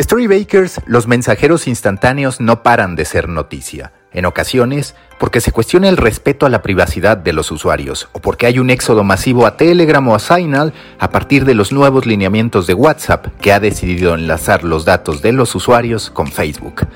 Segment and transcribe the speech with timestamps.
[0.00, 3.92] Storybakers, los mensajeros instantáneos no paran de ser noticia.
[4.12, 8.46] En ocasiones, porque se cuestiona el respeto a la privacidad de los usuarios, o porque
[8.46, 12.68] hay un éxodo masivo a Telegram o a Signal a partir de los nuevos lineamientos
[12.68, 16.86] de WhatsApp que ha decidido enlazar los datos de los usuarios con Facebook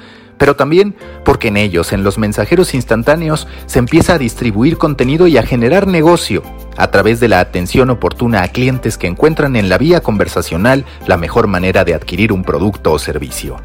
[0.43, 5.39] pero también porque en ellos, en los mensajeros instantáneos, se empieza a distribuir contenido y
[5.39, 6.43] a generar negocio
[6.77, 11.17] a través de la atención oportuna a clientes que encuentran en la vía conversacional la
[11.17, 13.59] mejor manera de adquirir un producto o servicio.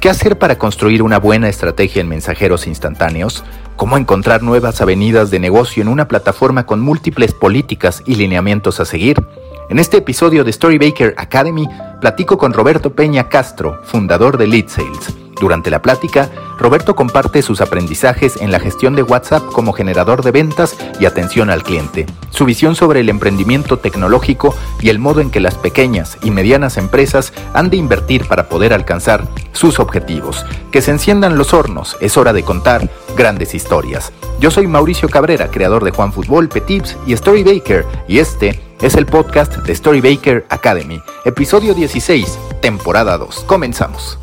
[0.00, 3.44] ¿Qué hacer para construir una buena estrategia en mensajeros instantáneos?
[3.76, 8.86] ¿Cómo encontrar nuevas avenidas de negocio en una plataforma con múltiples políticas y lineamientos a
[8.86, 9.22] seguir?
[9.68, 11.68] En este episodio de Storybaker Academy
[12.00, 17.60] platico con Roberto Peña Castro, fundador de Lead Sales durante la plática, Roberto comparte sus
[17.60, 22.44] aprendizajes en la gestión de WhatsApp como generador de ventas y atención al cliente, su
[22.44, 27.32] visión sobre el emprendimiento tecnológico y el modo en que las pequeñas y medianas empresas
[27.54, 30.46] han de invertir para poder alcanzar sus objetivos.
[30.70, 34.12] Que se enciendan los hornos, es hora de contar grandes historias.
[34.38, 39.06] Yo soy Mauricio Cabrera, creador de Juan Fútbol, Petips y Storybaker, y este es el
[39.06, 43.42] podcast de Storybaker Academy, episodio 16, temporada 2.
[43.48, 44.20] Comenzamos.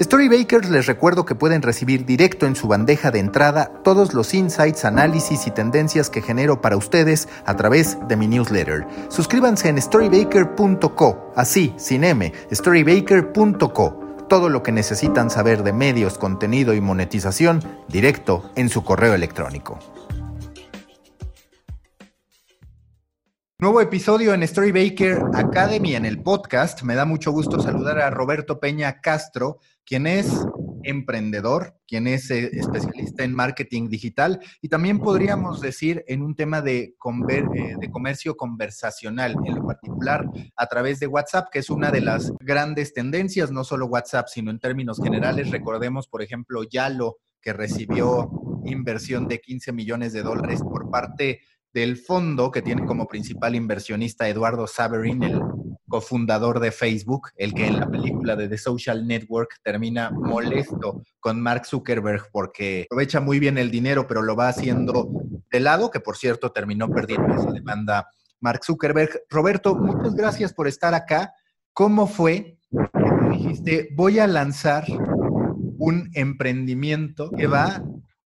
[0.00, 4.84] Storybakers les recuerdo que pueden recibir directo en su bandeja de entrada todos los insights,
[4.84, 8.86] análisis y tendencias que genero para ustedes a través de mi newsletter.
[9.08, 14.04] Suscríbanse en storybaker.co, así, sin M, storybaker.co.
[14.28, 19.80] Todo lo que necesitan saber de medios, contenido y monetización directo en su correo electrónico.
[23.60, 26.82] Nuevo episodio en Storybaker Academy en el podcast.
[26.82, 29.58] Me da mucho gusto saludar a Roberto Peña Castro,
[29.88, 30.46] quien es
[30.82, 36.60] emprendedor, quien es eh, especialista en marketing digital y también podríamos decir en un tema
[36.60, 40.26] de, eh, de comercio conversacional, en lo particular
[40.56, 44.50] a través de WhatsApp, que es una de las grandes tendencias, no solo WhatsApp, sino
[44.50, 45.50] en términos generales.
[45.50, 48.30] Recordemos, por ejemplo, Yalo, que recibió
[48.66, 51.40] inversión de 15 millones de dólares por parte
[51.78, 55.40] del fondo que tiene como principal inversionista Eduardo Saverin, el
[55.86, 61.40] cofundador de Facebook, el que en la película de The Social Network termina molesto con
[61.40, 65.08] Mark Zuckerberg porque aprovecha muy bien el dinero, pero lo va haciendo
[65.50, 68.08] de lado, que por cierto terminó perdiendo esa demanda
[68.40, 69.22] Mark Zuckerberg.
[69.30, 71.32] Roberto, muchas gracias por estar acá.
[71.72, 74.84] ¿Cómo fue que dijiste, voy a lanzar
[75.78, 77.82] un emprendimiento que va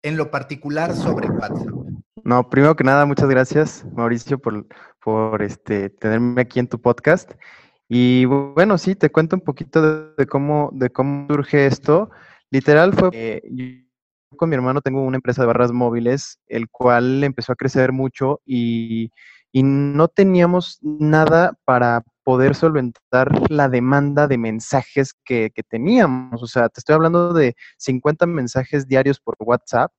[0.01, 1.83] en lo particular sobre WhatsApp?
[2.23, 4.65] No, primero que nada, muchas gracias, Mauricio, por,
[5.03, 7.33] por este, tenerme aquí en tu podcast.
[7.89, 12.09] Y bueno, sí, te cuento un poquito de, cómo, de cómo surge esto.
[12.49, 13.65] Literal fue que yo
[14.37, 18.39] con mi hermano tengo una empresa de barras móviles, el cual empezó a crecer mucho
[18.45, 19.11] y,
[19.51, 26.41] y no teníamos nada para poder solventar la demanda de mensajes que, que, teníamos.
[26.41, 29.91] O sea, te estoy hablando de 50 mensajes diarios por WhatsApp.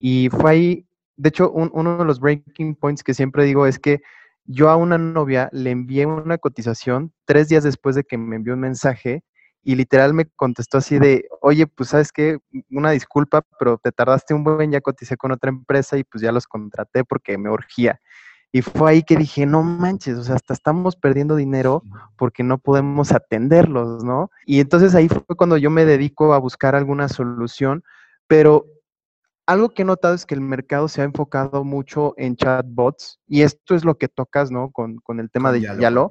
[0.00, 0.87] Y fue ahí
[1.18, 4.00] de hecho, uno de los breaking points que siempre digo es que
[4.44, 8.54] yo a una novia le envié una cotización tres días después de que me envió
[8.54, 9.24] un mensaje
[9.64, 12.38] y literal me contestó así de, oye, pues sabes qué,
[12.70, 16.30] una disculpa, pero te tardaste un buen, ya coticé con otra empresa y pues ya
[16.30, 18.00] los contraté porque me urgía.
[18.52, 21.82] Y fue ahí que dije, no manches, o sea, hasta estamos perdiendo dinero
[22.16, 24.30] porque no podemos atenderlos, ¿no?
[24.46, 27.82] Y entonces ahí fue cuando yo me dedico a buscar alguna solución,
[28.28, 28.64] pero
[29.48, 33.40] algo que he notado es que el mercado se ha enfocado mucho en chatbots y
[33.40, 34.70] esto es lo que tocas, ¿no?
[34.70, 36.10] Con, el tema de Yalo,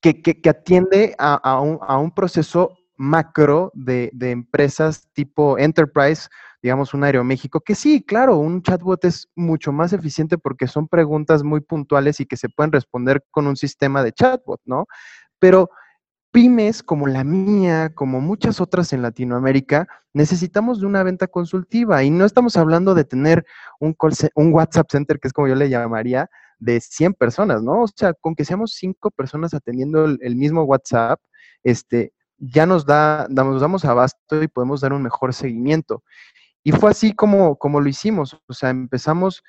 [0.00, 6.26] que, que, atiende a, un, proceso macro de, empresas tipo enterprise,
[6.60, 11.44] digamos un Aeroméxico, que sí, claro, un chatbot es mucho más eficiente porque son preguntas
[11.44, 14.86] muy puntuales y que se pueden responder con un sistema de chatbot, ¿no?
[15.38, 15.70] Pero
[16.34, 22.10] pymes como la mía, como muchas otras en Latinoamérica, necesitamos de una venta consultiva y
[22.10, 23.46] no estamos hablando de tener
[23.78, 23.94] un,
[24.34, 26.28] WhatsApp center, que es como yo le llamaría,
[26.58, 27.82] de 100 personas, ¿no?
[27.82, 31.20] O sea, con que seamos 5 personas atendiendo el, mismo WhatsApp,
[31.62, 36.02] este, ya nos da, nos damos abasto y podemos dar un mejor seguimiento.
[36.64, 39.44] Y fue así como, como lo hicimos, o sea, empezamos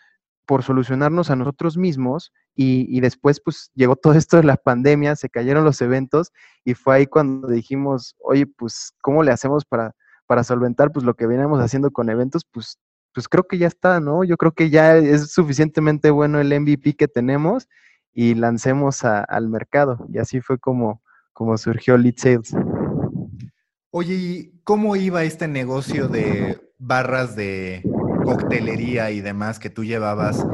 [0.45, 5.29] por solucionarnos a nosotros mismos y, después pues llegó todo esto de la pandemia, se
[5.29, 6.31] cayeron los eventos
[6.63, 9.93] y fue ahí cuando dijimos, oye, pues, ¿cómo le hacemos para,
[10.25, 12.45] para solventar pues lo que veníamos haciendo con eventos?
[12.49, 12.79] Pues,
[13.13, 14.23] pues creo que ya está, ¿no?
[14.23, 17.67] Yo creo que ya es suficientemente bueno el MVP que tenemos
[18.13, 20.05] y lancemos al mercado.
[20.09, 21.01] Y así fue como,
[21.33, 22.53] como surgió Lead Sales.
[23.91, 27.83] Oye, ¿y cómo iba este negocio de barras de
[28.23, 30.45] coctelería y demás que tú llevabas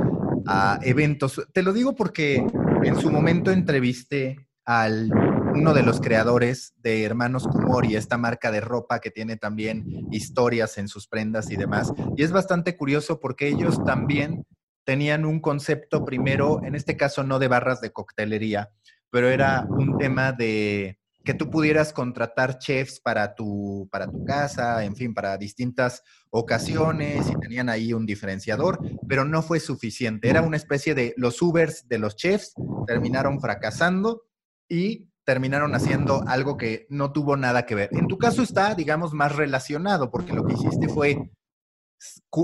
[0.46, 1.42] a eventos.
[1.54, 2.46] Te lo digo porque
[2.84, 5.12] en su momento entrevisté al
[5.54, 10.78] uno de los creadores de Hermanos Kumori, esta marca de ropa que tiene también historias
[10.78, 11.92] en sus prendas y demás.
[12.16, 14.46] Y es bastante curioso porque ellos también
[14.84, 18.72] tenían un concepto primero, en este caso no de barras de coctelería,
[19.10, 24.84] pero era un tema de que tú pudieras contratar chefs para tu, para tu casa,
[24.84, 30.30] en fin, para distintas ocasiones y tenían ahí un diferenciador, pero no fue suficiente.
[30.30, 32.54] Era una especie de los Ubers de los chefs,
[32.88, 34.24] terminaron fracasando
[34.68, 37.90] y terminaron haciendo algo que no tuvo nada que ver.
[37.92, 41.30] En tu caso está, digamos, más relacionado, porque lo que hiciste fue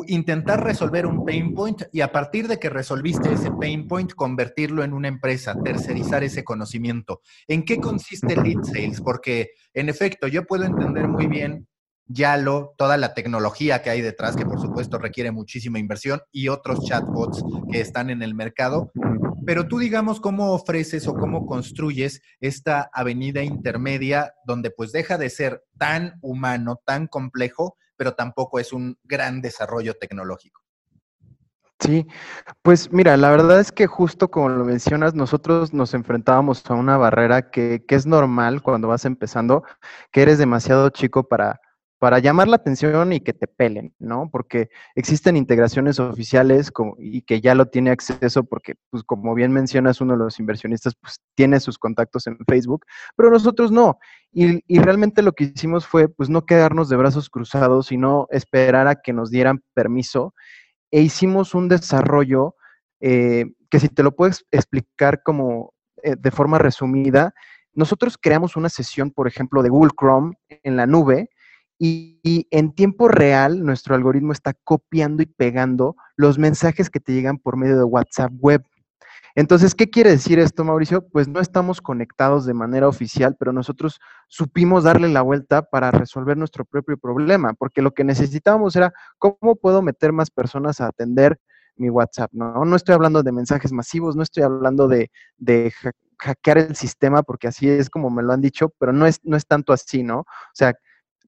[0.07, 4.83] intentar resolver un pain point y a partir de que resolviste ese pain point, convertirlo
[4.83, 7.21] en una empresa, tercerizar ese conocimiento.
[7.47, 9.01] ¿En qué consiste Lead Sales?
[9.01, 11.67] Porque, en efecto, yo puedo entender muy bien
[12.09, 16.85] Yalo, toda la tecnología que hay detrás, que por supuesto requiere muchísima inversión, y otros
[16.85, 18.91] chatbots que están en el mercado.
[19.45, 25.29] Pero tú digamos cómo ofreces o cómo construyes esta avenida intermedia donde pues deja de
[25.29, 30.61] ser tan humano, tan complejo, pero tampoco es un gran desarrollo tecnológico.
[31.79, 32.07] Sí,
[32.63, 36.97] pues mira, la verdad es que justo como lo mencionas, nosotros nos enfrentábamos a una
[36.97, 39.63] barrera que, que es normal cuando vas empezando,
[40.11, 41.59] que eres demasiado chico para,
[41.99, 44.29] para llamar la atención y que te pelen, ¿no?
[44.31, 49.99] Porque existen integraciones oficiales y que ya lo tiene acceso porque, pues como bien mencionas,
[49.99, 52.85] uno de los inversionistas pues tiene sus contactos en Facebook,
[53.15, 53.97] pero nosotros no.
[54.31, 58.95] Y, realmente lo que hicimos fue pues no quedarnos de brazos cruzados, sino esperar a
[58.95, 60.35] que nos dieran permiso
[60.91, 62.55] e hicimos un desarrollo
[62.99, 65.73] eh, que si te lo puedes explicar como
[66.03, 67.33] eh, de forma resumida,
[67.73, 71.29] nosotros creamos una sesión, por ejemplo, de Google Chrome en la nube,
[71.79, 77.37] y, en tiempo real nuestro algoritmo está copiando y pegando los mensajes que te llegan
[77.37, 78.63] por medio de WhatsApp web.
[79.35, 81.07] Entonces, ¿qué quiere decir esto, Mauricio?
[81.07, 86.35] Pues no estamos conectados de manera oficial, pero nosotros supimos darle la vuelta para resolver
[86.37, 91.39] nuestro propio problema, porque lo que necesitábamos era cómo puedo meter más personas a atender
[91.75, 92.65] mi WhatsApp, ¿no?
[92.65, 95.11] No estoy hablando de mensajes masivos, no estoy hablando de,
[96.19, 99.37] hackear el sistema, porque así es como me lo han dicho, pero no es, no
[99.37, 100.21] es tanto así, ¿no?
[100.21, 100.73] O sea,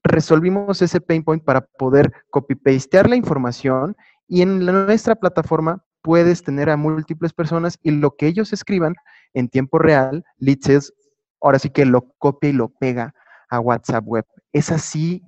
[0.02, 3.96] resolvimos ese pain point para poder copy-pastear la información
[4.28, 8.94] y en nuestra plataforma puedes tener a múltiples personas y lo que ellos escriban
[9.34, 10.92] en tiempo real, Leads
[11.40, 13.14] ahora sí que lo copia y lo pega
[13.48, 14.26] a WhatsApp Web.
[14.52, 15.22] Es así,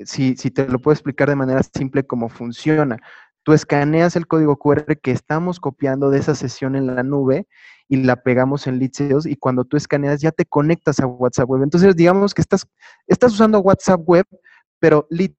[0.00, 2.98] si, si te lo puedo explicar de manera simple cómo funciona.
[3.48, 7.48] Tú escaneas el código QR que estamos copiando de esa sesión en la nube
[7.88, 11.62] y la pegamos en Sales y cuando tú escaneas ya te conectas a WhatsApp Web.
[11.62, 12.66] Entonces, digamos que estás,
[13.06, 14.26] estás usando WhatsApp Web,
[14.78, 15.30] pero Lead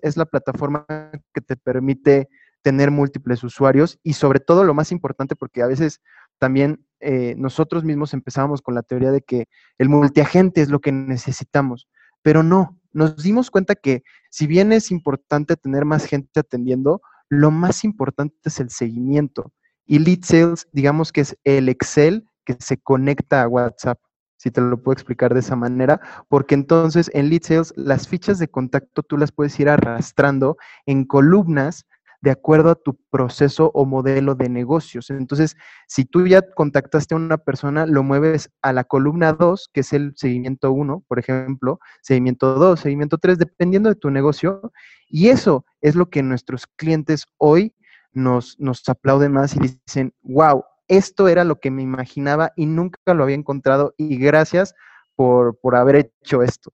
[0.00, 0.86] es la plataforma
[1.34, 2.28] que te permite
[2.62, 6.00] tener múltiples usuarios y sobre todo lo más importante porque a veces
[6.38, 9.46] también eh, nosotros mismos empezábamos con la teoría de que
[9.78, 11.88] el multiagente es lo que necesitamos,
[12.22, 17.50] pero no, nos dimos cuenta que si bien es importante tener más gente atendiendo, lo
[17.50, 19.52] más importante es el seguimiento.
[19.86, 23.98] Y Lead Sales, digamos que es el Excel que se conecta a WhatsApp,
[24.36, 28.38] si te lo puedo explicar de esa manera, porque entonces en Lead Sales las fichas
[28.38, 30.56] de contacto tú las puedes ir arrastrando
[30.86, 31.86] en columnas
[32.22, 35.10] de acuerdo a tu proceso o modelo de negocios.
[35.10, 35.56] Entonces,
[35.86, 39.92] si tú ya contactaste a una persona, lo mueves a la columna 2, que es
[39.92, 44.72] el seguimiento 1, por ejemplo, seguimiento 2, seguimiento 3, dependiendo de tu negocio.
[45.08, 47.74] Y eso es lo que nuestros clientes hoy
[48.12, 53.14] nos, nos aplauden más y dicen, wow, esto era lo que me imaginaba y nunca
[53.14, 54.74] lo había encontrado y gracias
[55.14, 56.72] por, por haber hecho esto.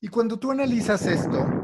[0.00, 1.63] Y cuando tú analizas esto,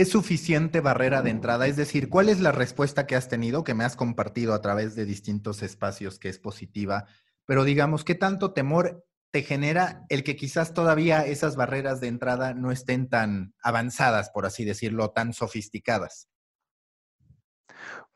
[0.00, 1.66] ¿es suficiente barrera de entrada?
[1.66, 4.94] Es decir, ¿cuál es la respuesta que has tenido, que me has compartido a través
[4.94, 7.06] de distintos espacios, que es positiva?
[7.46, 12.54] Pero digamos, ¿qué tanto temor te genera el que quizás todavía esas barreras de entrada
[12.54, 16.28] no estén tan avanzadas, por así decirlo, tan sofisticadas?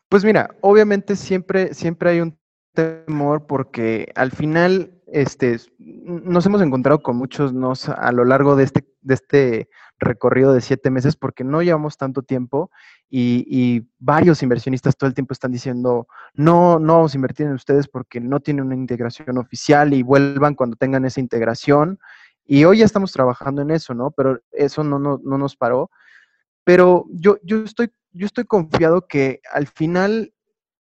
[0.09, 2.39] Pues mira, obviamente siempre, siempre hay un
[2.75, 8.65] temor porque al final este, nos hemos encontrado con muchos nos a lo largo de
[8.65, 9.69] este, de este
[10.03, 12.71] recorrido de siete meses porque no llevamos tanto tiempo
[13.09, 17.87] y, varios inversionistas todo el tiempo están diciendo, no, no vamos a invertir en ustedes
[17.87, 22.01] porque no tienen una integración oficial y vuelvan cuando tengan esa integración.
[22.45, 24.11] Y hoy ya estamos trabajando en eso, ¿no?
[24.11, 25.91] Pero eso no, no, no nos paró.
[26.65, 30.33] Pero yo, yo, estoy, yo estoy confiado que al final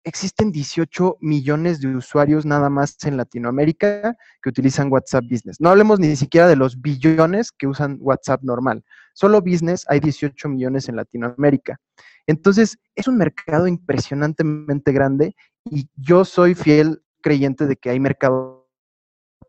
[0.07, 5.61] existen 18 millones de usuarios nada más en Latinoamérica que utilizan WhatsApp Business.
[5.61, 8.85] No hablemos ni siquiera de los billones que usan WhatsApp normal.
[9.15, 11.81] Solo Business hay 18 millones en Latinoamérica.
[12.29, 15.35] Entonces, es un mercado impresionantemente grande
[15.65, 18.69] y yo soy fiel creyente de que hay mercado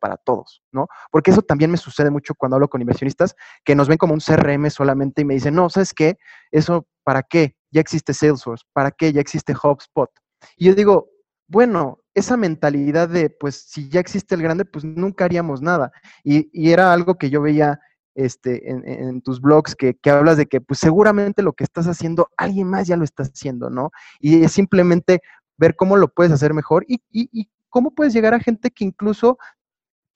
[0.02, 0.88] para todos, ¿no?
[1.12, 4.22] Porque eso también me sucede mucho cuando hablo con inversionistas que nos ven como un
[4.22, 6.18] CRM solamente y me dicen, no, ¿sabes qué?
[6.50, 7.56] ¿Eso para qué?
[7.70, 9.14] Ya existe Salesforce, ¿para qué?
[9.14, 10.10] Ya existe HubSpot.
[10.58, 11.10] Y yo digo,
[11.48, 15.92] bueno, esa mentalidad de, pues, si ya existe el grande, pues nunca haríamos nada.
[16.24, 17.80] Y, era algo que yo veía
[18.16, 22.68] este, en, tus blogs, que, hablas de que, pues, seguramente lo que estás haciendo, alguien
[22.68, 23.92] más ya lo está haciendo, ¿no?
[24.20, 25.22] Y es simplemente
[25.58, 29.38] ver cómo lo puedes hacer mejor y, y cómo puedes llegar a gente que incluso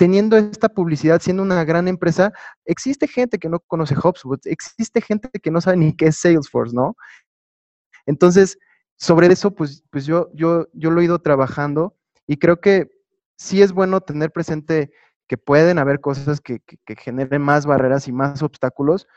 [0.02, 2.34] teniendo esta publicidad, siendo una gran empresa,
[2.66, 6.76] existe gente que no conoce HubSpot, existe gente que no sabe ni qué es Salesforce,
[6.76, 6.96] ¿no?
[8.08, 8.58] Entonces,
[9.02, 12.92] sobre eso, pues, pues yo, yo, yo lo he ido trabajando y creo que
[13.36, 14.92] sí es bueno tener presente
[15.28, 16.62] que pueden haber cosas que,
[17.00, 19.08] generen más barreras y más obstáculos,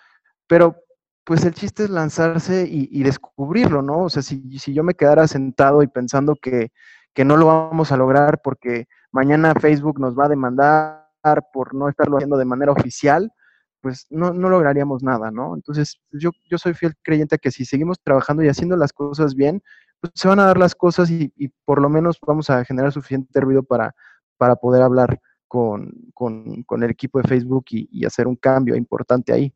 [0.47, 0.77] pero
[1.25, 4.05] pues el chiste es lanzarse y, descubrirlo, ¿no?
[4.05, 6.73] O sea, si, si, yo me quedara sentado y pensando que,
[7.13, 11.05] que, no lo vamos a lograr porque mañana Facebook nos va a demandar
[11.53, 13.33] por no estarlo haciendo de manera oficial,
[13.85, 15.55] pues no, no lograríamos nada, ¿no?
[15.55, 19.63] Entonces, yo, yo soy fiel creyente que si seguimos trabajando y haciendo las cosas bien,
[20.01, 21.31] pues se van a dar las cosas y,
[21.67, 23.95] por lo menos vamos a generar suficiente ruido para,
[24.39, 29.55] para poder hablar con, el equipo de Facebook y, hacer un cambio importante ahí.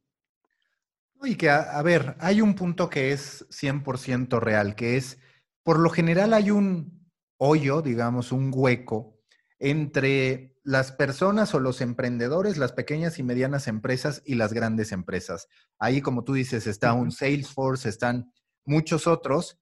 [1.22, 5.18] Y que, a, ver, hay un punto que es 100% real, que es,
[5.62, 7.08] por lo general hay un
[7.38, 9.17] hoyo, digamos, un hueco
[9.58, 15.48] entre las personas o los emprendedores, las pequeñas y medianas empresas y las grandes empresas.
[15.78, 18.32] Ahí, como tú dices, está un Salesforce, están
[18.64, 19.58] muchos otros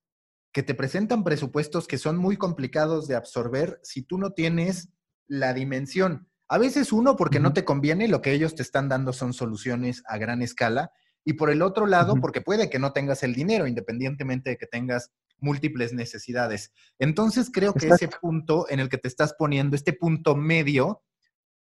[0.52, 4.88] que te presentan presupuestos que son muy complicados de absorber si tú no tienes
[5.28, 6.28] la dimensión.
[6.48, 10.02] A veces uno, porque no te conviene, lo que ellos te están dando son soluciones
[10.06, 10.92] a gran escala.
[11.24, 14.66] Y por el otro lado, porque puede que no tengas el dinero, independientemente de que
[14.66, 16.72] tengas múltiples necesidades.
[16.98, 21.02] Entonces creo que ese punto en el que te estás poniendo, este punto medio,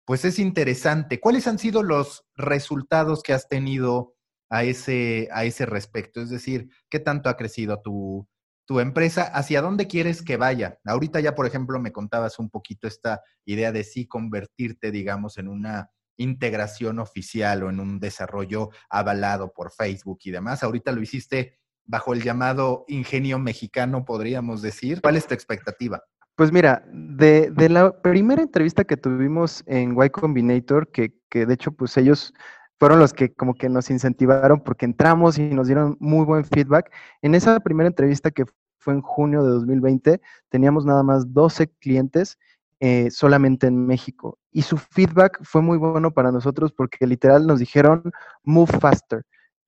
[0.05, 1.19] pues es interesante.
[1.19, 4.15] ¿Cuáles han sido los resultados que has tenido
[4.49, 6.21] a ese, a ese respecto?
[6.21, 8.27] Es decir, ¿qué tanto ha crecido tu,
[8.65, 9.23] tu empresa?
[9.23, 10.79] ¿Hacia dónde quieres que vaya?
[10.85, 15.47] Ahorita ya, por ejemplo, me contabas un poquito esta idea de sí convertirte, digamos, en
[15.47, 20.63] una integración oficial o en un desarrollo avalado por Facebook y demás.
[20.63, 25.01] Ahorita lo hiciste bajo el llamado ingenio mexicano, podríamos decir.
[25.01, 26.01] ¿Cuál es tu expectativa?
[26.35, 31.71] Pues mira, de, la primera entrevista que tuvimos en Y Combinator, que, que de hecho
[31.71, 32.33] pues ellos
[32.79, 36.91] fueron los que como que nos incentivaron porque entramos y nos dieron muy buen feedback.
[37.21, 38.45] En esa primera entrevista que
[38.79, 42.37] fue en junio de 2020, teníamos nada más 12 clientes
[42.79, 44.37] eh, solamente en México.
[44.51, 48.11] Y su feedback fue muy bueno para nosotros porque literal nos dijeron,
[48.43, 49.23] move faster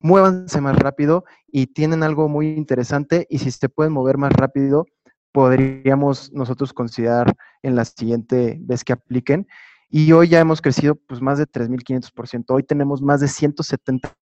[0.06, 4.86] muévanse más rápido y tienen algo muy interesante y si se pueden mover más rápido,
[5.32, 9.48] podríamos nosotros considerar en la siguiente vez que apliquen.
[9.90, 12.46] Y hoy ya hemos crecido pues más de 3.500%.
[12.50, 14.16] Hoy tenemos más de 170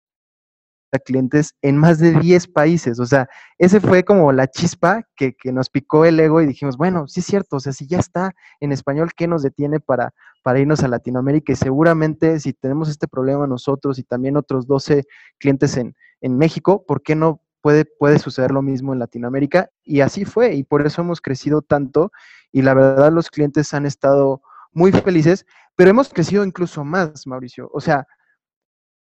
[1.00, 3.00] clientes en más de 10 países.
[3.00, 7.08] O sea, ese fue como la chispa que, nos picó el ego y dijimos, bueno,
[7.08, 10.60] sí es cierto, o sea, si ya está en español, ¿qué nos detiene para, para
[10.60, 11.54] irnos a Latinoamérica?
[11.54, 15.06] Y seguramente si tenemos este problema nosotros y también otros 12
[15.40, 19.70] clientes en, en México, ¿por qué no puede, puede suceder lo mismo en Latinoamérica?
[19.84, 22.12] Y así fue, y por eso hemos crecido tanto
[22.52, 25.46] y la verdad los clientes han estado muy felices,
[25.76, 27.70] pero hemos crecido incluso más, Mauricio.
[27.74, 28.08] O sea,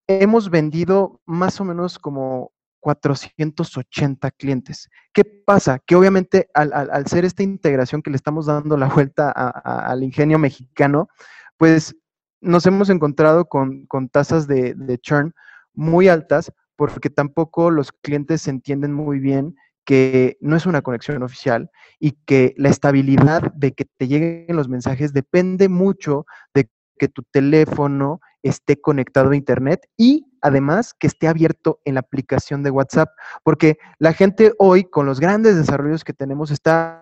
[0.10, 4.89] hemos vendido más o menos como 480 clientes.
[5.13, 5.78] ¿Qué pasa?
[5.86, 11.10] Que obviamente al, ser esta integración que le estamos dando la vuelta al ingenio mexicano,
[11.58, 11.96] pues
[12.42, 15.34] nos hemos encontrado con, tasas de, de, churn
[15.74, 21.70] muy altas porque tampoco los clientes entienden muy bien que no es una conexión oficial
[22.00, 27.22] y que la estabilidad de que te lleguen los mensajes depende mucho de que tu
[27.24, 33.10] teléfono esté conectado a Internet y además que esté abierto en la aplicación de WhatsApp,
[33.43, 37.01] porque la gente hoy con los grandes desarrollos que tenemos está,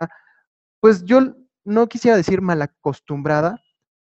[0.79, 3.61] pues yo no quisiera decir mal acostumbrada,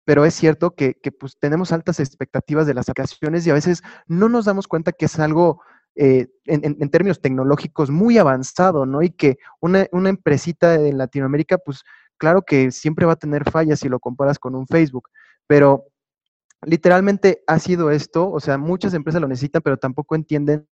[0.06, 4.28] pero es cierto que, pues tenemos altas expectativas de las aplicaciones y a veces no
[4.28, 5.62] nos damos cuenta que es algo
[5.96, 9.04] eh, en, términos tecnológicos muy avanzado, ¿no?
[9.04, 11.84] Y que una, una empresita en Latinoamérica, pues
[12.18, 15.10] claro que siempre va a tener fallas si lo comparas con un Facebook,
[15.46, 15.86] pero
[16.64, 20.68] literalmente ha sido esto, o sea, muchas empresas lo necesitan, pero tampoco entienden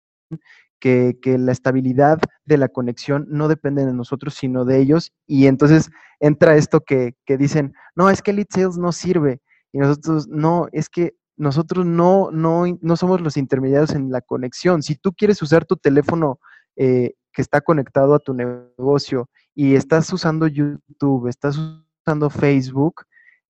[0.80, 5.14] que, la estabilidad de la conexión no depende de nosotros, sino de ellos.
[5.28, 5.90] Y entonces
[6.20, 9.42] entra esto que, dicen, no, es que Lead Sales no sirve.
[9.72, 14.84] Y nosotros, no, es que nosotros no, no, no somos los intermediarios en la conexión.
[14.84, 16.40] Si tú quieres usar tu teléfono
[16.76, 23.04] eh, que está conectado a tu negocio y estás usando YouTube, estás usando Facebook,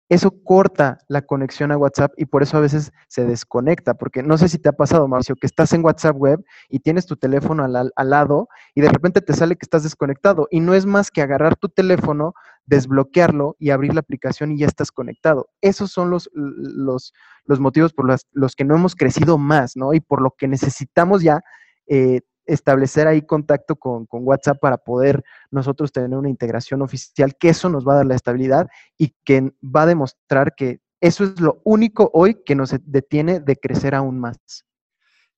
[0.08, 4.38] eso corta la conexión a WhatsApp y por eso a veces se desconecta, porque no
[4.38, 7.64] sé si te ha pasado, Mauricio, que estás en WhatsApp web y tienes tu teléfono
[7.64, 11.22] al, lado y de repente te sale que estás desconectado y no es más que
[11.22, 12.34] agarrar tu teléfono,
[12.66, 15.50] desbloquearlo y abrir la aplicación y ya estás conectado.
[15.62, 17.14] Esos son los, los,
[17.46, 19.94] los motivos por los, los, que no hemos crecido más, ¿no?
[19.94, 21.42] Y por lo que necesitamos ya
[21.88, 27.70] eh, establecer ahí contacto con, WhatsApp para poder nosotros tener una integración oficial, que eso
[27.70, 31.62] nos va a dar la estabilidad y que va a demostrar que eso es lo
[31.64, 34.66] único hoy que nos detiene de crecer aún más.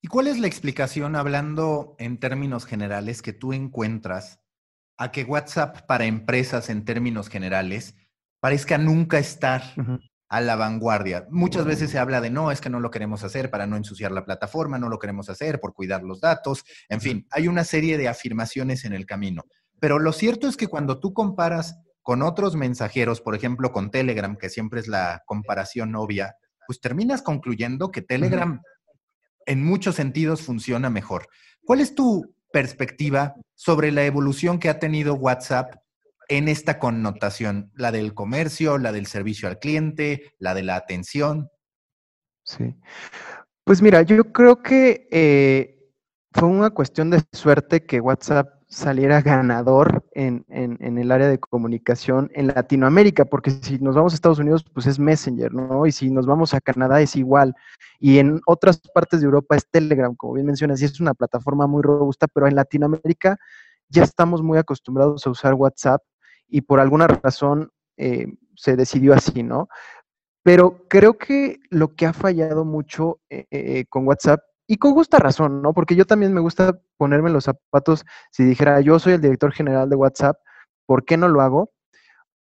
[0.01, 4.39] ¿Y cuál es la explicación, hablando en términos generales, que tú encuentras
[4.97, 7.95] a que WhatsApp para empresas en términos generales
[8.39, 9.63] parezca nunca estar
[10.29, 11.25] a la vanguardia.
[11.29, 14.12] Muchas veces se habla de no, es que no lo queremos hacer para no ensuciar
[14.12, 17.98] la plataforma, no lo queremos hacer por cuidar los datos, en fin, hay una serie
[17.98, 19.43] de afirmaciones en el camino.
[19.79, 24.38] Pero lo cierto es que cuando tú comparas con otros mensajeros, por ejemplo con Telegram,
[24.38, 28.62] que siempre es la comparación obvia, pues terminas concluyendo que Telegram
[29.46, 31.27] en muchos sentidos funciona mejor.
[31.63, 35.75] ¿Cuál es tu perspectiva sobre la evolución que ha tenido WhatsApp
[36.27, 41.50] en esta connotación, la del comercio, la del servicio al cliente, la de la atención.
[42.43, 42.75] Sí.
[43.63, 45.91] Pues mira, yo creo que eh,
[46.31, 52.48] fue una cuestión de suerte que WhatsApp saliera ganador en, el área de comunicación en
[52.48, 55.86] Latinoamérica, porque si nos vamos a Estados Unidos, pues es Messenger, ¿no?
[55.86, 57.56] Y si nos vamos a Canadá es igual.
[57.99, 61.65] Y en otras partes de Europa es Telegram, como bien mencionas, y es una plataforma
[61.65, 63.38] muy robusta, pero en Latinoamérica
[63.89, 66.01] ya estamos muy acostumbrados a usar WhatsApp
[66.47, 69.67] y por alguna razón eh, se decidió así, ¿no?
[70.43, 75.17] Pero creo que lo que ha fallado mucho eh, eh, con WhatsApp, y con justa
[75.17, 75.73] razón, ¿no?
[75.73, 79.89] Porque yo también me gusta ponerme los zapatos, si dijera, yo soy el director general
[79.89, 80.38] de WhatsApp,
[80.86, 81.71] ¿por qué no lo hago?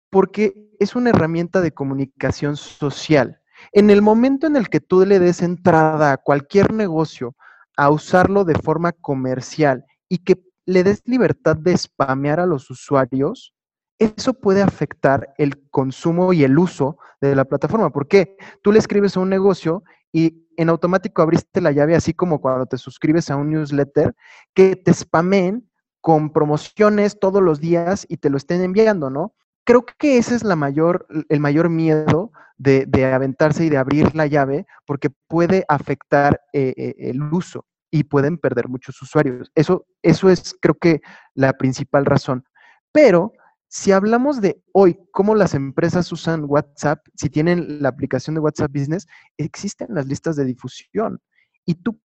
[0.09, 3.41] Porque es una herramienta de comunicación social.
[3.71, 7.35] En el momento en el que tú le des entrada a cualquier negocio
[7.77, 13.54] a usarlo de forma comercial y que le des libertad de spamear a los usuarios,
[13.99, 17.91] eso puede afectar el consumo y el uso de la plataforma.
[17.91, 18.37] ¿Por qué?
[18.61, 22.65] Tú le escribes a un negocio y en automático abriste la llave, así como cuando
[22.65, 24.15] te suscribes a un newsletter,
[24.53, 25.69] que te spamen
[26.01, 29.33] con promociones todos los días y te lo estén enviando, ¿no?
[29.65, 35.09] Creo que ese es el mayor miedo de, aventarse y de abrir la llave, porque
[35.27, 39.51] puede afectar eh, eh, el uso y pueden perder muchos usuarios.
[39.55, 41.01] Eso, eso es, creo que,
[41.33, 42.45] la principal razón.
[42.91, 43.33] Pero
[43.75, 48.71] si hablamos de hoy, cómo las empresas usan WhatsApp, si tienen la aplicación de WhatsApp
[48.71, 49.05] Business,
[49.37, 51.19] existen las listas de difusión
[51.65, 51.99] y tú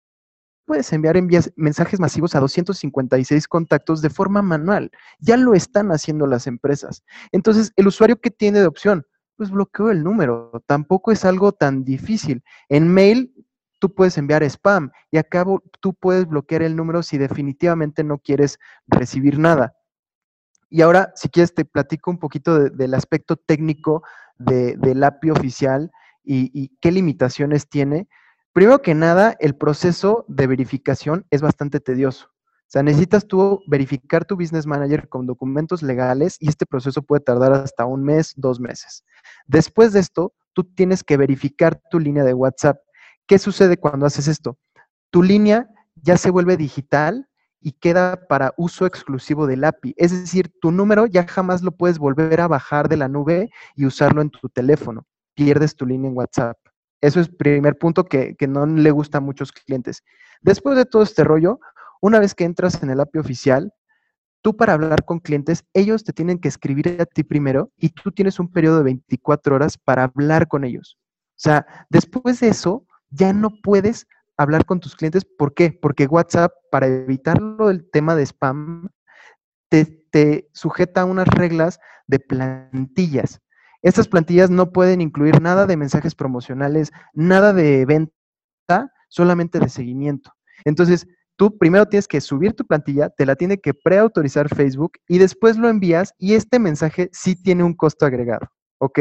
[0.65, 1.21] puedes enviar
[1.57, 4.93] mensajes masivos a 256 contactos de forma manual.
[5.19, 7.03] Ya lo están haciendo las empresas.
[7.33, 10.53] Entonces, el usuario que tiene de opción, pues bloqueo el número.
[10.67, 12.45] Tampoco es algo tan difícil.
[12.69, 13.35] En mail
[13.81, 18.61] tú puedes enviar spam y acabo tú puedes bloquear el número si definitivamente no quieres
[18.87, 19.75] recibir nada.
[20.69, 24.03] Y ahora, si quieres, te platico un poquito del aspecto técnico
[24.39, 25.91] del API oficial
[26.25, 28.09] y, qué limitaciones tiene.
[28.53, 32.29] Primero que nada, el proceso de verificación es bastante tedioso.
[32.29, 37.21] O sea, necesitas tú verificar tu business manager con documentos legales y este proceso puede
[37.21, 39.05] tardar hasta un mes, dos meses.
[39.47, 42.79] Después de esto, tú tienes que verificar tu línea de WhatsApp.
[43.29, 44.59] ¿Qué sucede cuando haces esto?
[45.11, 45.69] Tu línea
[46.03, 47.29] ya se vuelve digital
[47.67, 49.93] y queda para uso exclusivo del API.
[49.97, 53.87] Es decir, tu número ya jamás lo puedes volver a bajar de la nube y
[53.87, 55.05] usarlo en tu teléfono.
[55.35, 56.57] Pierdes tu línea en WhatsApp.
[57.01, 60.05] Eso es primer punto que, que no le gusta a muchos clientes.
[60.43, 61.59] Después de todo este rollo,
[62.01, 63.75] una vez que entras en el API oficial,
[64.43, 68.13] tú para hablar con clientes, ellos te tienen que escribir a ti primero y tú
[68.13, 70.99] tienes un periodo de 24 horas para hablar con ellos.
[71.31, 75.25] O sea, después de eso, ya no puedes hablar con tus clientes.
[75.25, 75.77] ¿Por qué?
[75.81, 78.89] Porque WhatsApp, para evitarlo el tema de spam,
[79.69, 83.41] te, sujeta a unas reglas de plantillas.
[83.83, 90.33] Estas plantillas no pueden incluir nada de mensajes promocionales, nada de venta, solamente de seguimiento.
[90.65, 95.19] Entonces, tú primero tienes que subir tu plantilla, te la tiene que preautorizar Facebook y
[95.19, 99.01] después lo envías y este mensaje sí tiene un costo agregado, ¿ok?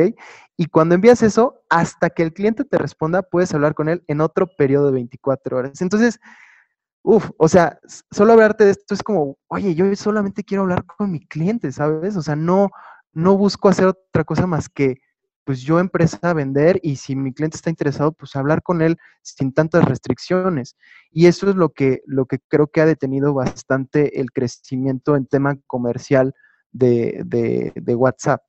[0.57, 4.21] Y cuando envías eso, hasta que el cliente te responda, puedes hablar con él en
[4.21, 5.81] otro periodo de 24 horas.
[5.81, 6.19] Entonces,
[7.03, 7.79] uff, o sea,
[8.11, 12.15] solo hablarte de esto es como, oye, yo solamente quiero hablar con mi cliente, ¿sabes?
[12.17, 12.69] O sea, no,
[13.13, 14.97] no busco hacer otra cosa más que
[15.45, 18.97] pues yo empresa a vender y si mi cliente está interesado, pues hablar con él
[19.21, 20.75] sin tantas restricciones.
[21.11, 25.27] Y eso es lo que, lo que creo que ha detenido bastante el crecimiento en
[25.27, 26.33] tema comercial
[26.71, 28.41] de, de, WhatsApp.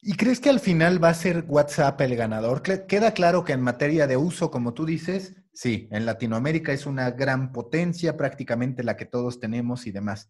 [0.00, 2.62] ¿Y crees que al final va a ser WhatsApp el ganador?
[2.62, 7.10] Queda claro que en materia de uso, como tú dices, sí, en Latinoamérica es una
[7.10, 10.28] gran potencia, prácticamente la que todos tenemos y demás.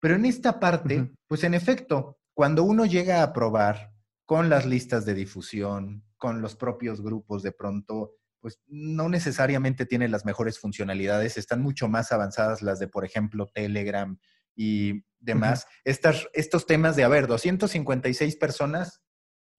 [0.00, 3.94] Pero en esta parte, pues en efecto, cuando uno llega a probar
[4.26, 10.08] con las listas de difusión, con los propios grupos, de pronto, pues no necesariamente tiene
[10.08, 14.18] las mejores funcionalidades, están mucho más avanzadas las de, por ejemplo, Telegram
[14.54, 15.66] y demás.
[15.84, 19.02] estos temas de, a ver, 256 personas,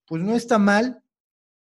[0.08, 1.04] pues no está mal,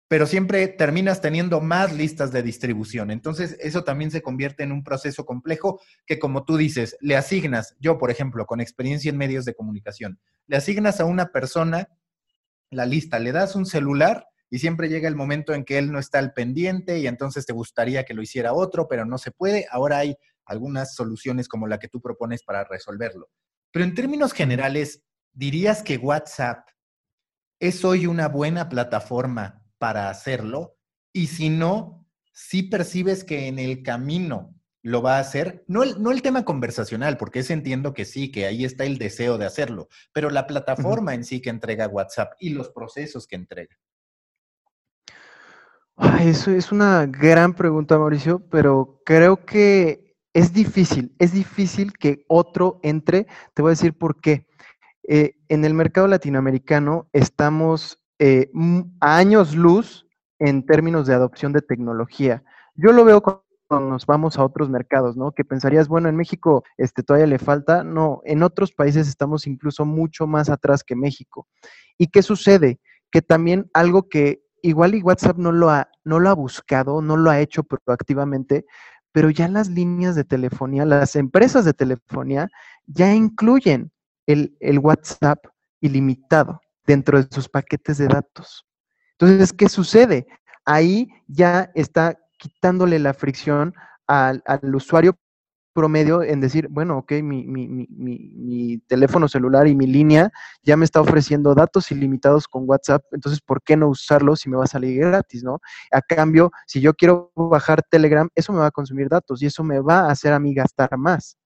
[0.08, 3.10] pero siempre terminas teniendo más listas de distribución.
[3.10, 7.76] Entonces, eso también se convierte en un proceso complejo que, como tú dices, le asignas,
[7.80, 11.88] yo, por ejemplo, con experiencia en medios de comunicación, le asignas a una persona
[12.70, 15.98] la lista, le das un celular y siempre llega el momento en que él no
[15.98, 19.66] está al pendiente y entonces te gustaría que lo hiciera otro, pero no se puede.
[19.70, 23.28] Ahora hay algunas soluciones como la que tú propones para resolverlo.
[23.72, 26.68] Pero en términos generales, ¿dirías que WhatsApp
[27.60, 30.76] es hoy una buena plataforma para hacerlo?
[31.12, 35.64] Y si no, si percibes que en el camino lo va a hacer.
[35.66, 38.98] No el, no el tema conversacional, porque ese entiendo que sí, que ahí está el
[38.98, 43.34] deseo de hacerlo, pero la plataforma en sí que entrega WhatsApp y los procesos que
[43.34, 43.76] entrega.
[46.20, 52.78] Eso es una gran pregunta, Mauricio, pero creo que es difícil, es difícil que otro
[52.84, 53.26] entre.
[53.54, 54.46] Te voy a decir por qué.
[55.08, 58.50] Eh, en el mercado latinoamericano estamos eh,
[59.00, 60.06] a años luz
[60.38, 62.42] en términos de adopción de tecnología.
[62.74, 65.32] Yo lo veo con nos vamos a otros mercados, ¿no?
[65.32, 67.82] Que pensarías, bueno, en México este, todavía le falta.
[67.82, 71.48] No, en otros países estamos incluso mucho más atrás que México.
[71.98, 72.78] ¿Y qué sucede?
[73.10, 77.16] Que también algo que igual y WhatsApp no lo ha, no lo ha buscado, no
[77.16, 78.66] lo ha hecho proactivamente,
[79.12, 82.48] pero ya las líneas de telefonía, las empresas de telefonía
[82.86, 83.90] ya incluyen
[84.26, 85.44] el, WhatsApp
[85.80, 88.66] ilimitado dentro de sus paquetes de datos.
[89.18, 90.26] Entonces, ¿qué sucede?
[90.64, 93.74] Ahí ya está quitándole la fricción
[94.06, 94.42] al,
[94.74, 95.16] usuario
[95.72, 100.30] promedio en decir, bueno, ok, mi, teléfono celular y mi línea
[100.62, 104.56] ya me está ofreciendo datos ilimitados con WhatsApp, entonces, ¿por qué no usarlo si me
[104.56, 105.60] va a salir gratis, no?
[105.92, 109.62] A cambio, si yo quiero bajar Telegram, eso me va a consumir datos y eso
[109.62, 111.36] me va a hacer a mí gastar más.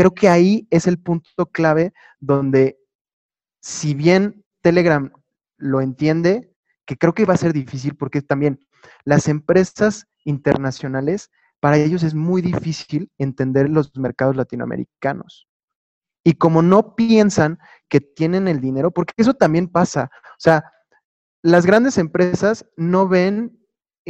[0.00, 2.78] Creo que ahí es el punto clave donde,
[3.60, 5.12] si bien Telegram
[5.58, 6.54] lo entiende,
[6.86, 8.66] que creo que va a ser difícil porque también
[9.04, 15.46] las empresas internacionales, para ellos es muy difícil entender los mercados latinoamericanos.
[16.24, 17.58] Y como no piensan
[17.90, 20.64] que tienen el dinero, porque eso también pasa, o sea,
[21.42, 23.59] las grandes empresas no ven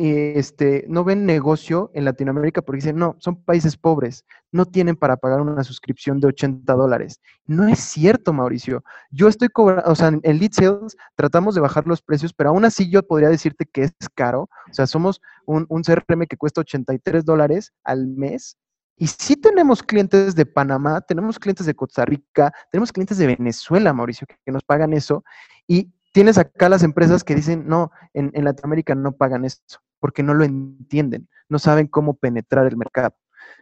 [0.03, 5.17] este, no ven negocio en Latinoamérica porque dicen, no, son países pobres, no tienen para
[5.17, 7.21] pagar una suscripción de 80 dólares.
[7.47, 8.83] No es cierto, Mauricio.
[9.11, 12.65] Yo estoy cobrando, o sea, en Lead Sales tratamos de bajar los precios, pero aún
[12.65, 14.49] así yo podría decirte que es caro.
[14.71, 18.57] O sea, somos un, CRM que cuesta 83 dólares al mes.
[18.97, 23.93] Y sí tenemos clientes de Panamá, tenemos clientes de Costa Rica, tenemos clientes de Venezuela,
[23.93, 25.25] Mauricio, que nos pagan eso.
[25.67, 30.35] Y tienes acá las empresas que dicen, no, en, Latinoamérica no pagan eso, porque no
[30.35, 33.15] lo entienden, no saben cómo penetrar el mercado.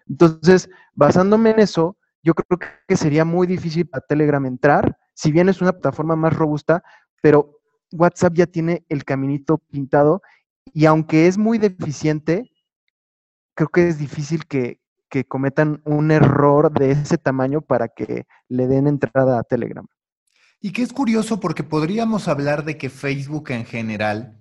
[0.09, 5.49] Entonces, basándome en eso, yo creo que sería muy difícil para Telegram entrar, si bien
[5.49, 6.83] es una plataforma más robusta,
[7.21, 7.61] pero
[7.93, 10.23] WhatsApp ya tiene el caminito pintado
[10.73, 12.51] y aunque es muy deficiente,
[13.55, 18.67] creo que es difícil que, que cometan un error de ese tamaño para que le
[18.67, 19.87] den entrada a Telegram.
[20.61, 24.39] Y que es curioso porque podríamos hablar de que Facebook en general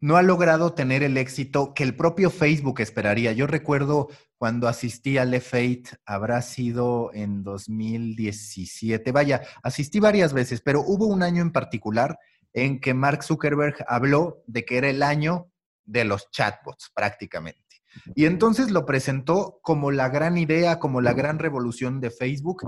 [0.00, 3.32] no ha logrado tener el éxito que el propio Facebook esperaría.
[3.32, 4.08] Yo recuerdo
[4.38, 9.12] cuando asistí al F8, habrá sido en 2017.
[9.12, 12.18] Vaya, asistí varias veces, pero hubo un año en particular
[12.54, 15.50] en que Mark Zuckerberg habló de que era el año
[15.84, 17.60] de los chatbots prácticamente.
[18.14, 22.62] Y entonces lo presentó como la gran idea, como la gran revolución de Facebook.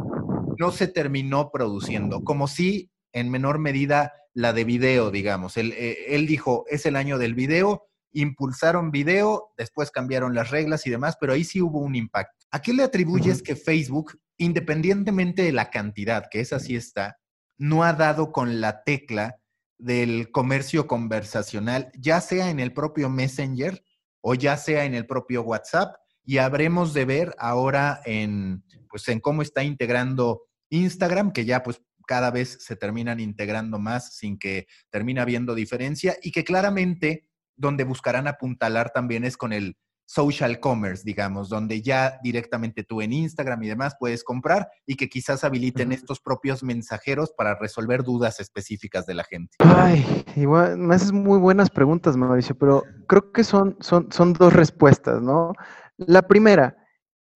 [0.59, 5.57] No se terminó produciendo, como si en menor medida la de video, digamos.
[5.57, 10.87] Él, eh, él dijo, es el año del video impulsaron video, después cambiaron las reglas
[10.87, 12.47] y demás, pero ahí sí hubo un impacto.
[12.51, 17.19] ¿A qué le atribuyes que Facebook, independientemente de la cantidad, que esa sí está,
[17.59, 19.37] no ha dado con la tecla
[19.79, 23.83] del comercio conversacional, ya sea en el propio Messenger
[24.21, 25.97] o ya sea en el propio WhatsApp?
[26.25, 31.83] Y habremos de ver ahora en, pues, en cómo está integrando Instagram, que ya pues
[32.07, 37.85] cada vez se terminan integrando más sin que termine habiendo diferencia y que claramente donde
[37.85, 39.77] buscarán apuntalar también es con el
[40.13, 45.09] social commerce, digamos, donde ya directamente tú en Instagram y demás puedes comprar y que
[45.09, 49.57] quizás habiliten estos propios mensajeros para resolver dudas específicas de la gente.
[49.61, 54.53] Ay, igual, me haces muy buenas preguntas, Mauricio, pero creo que son, son, son dos
[54.53, 55.53] respuestas, ¿no?
[55.97, 56.77] La primera,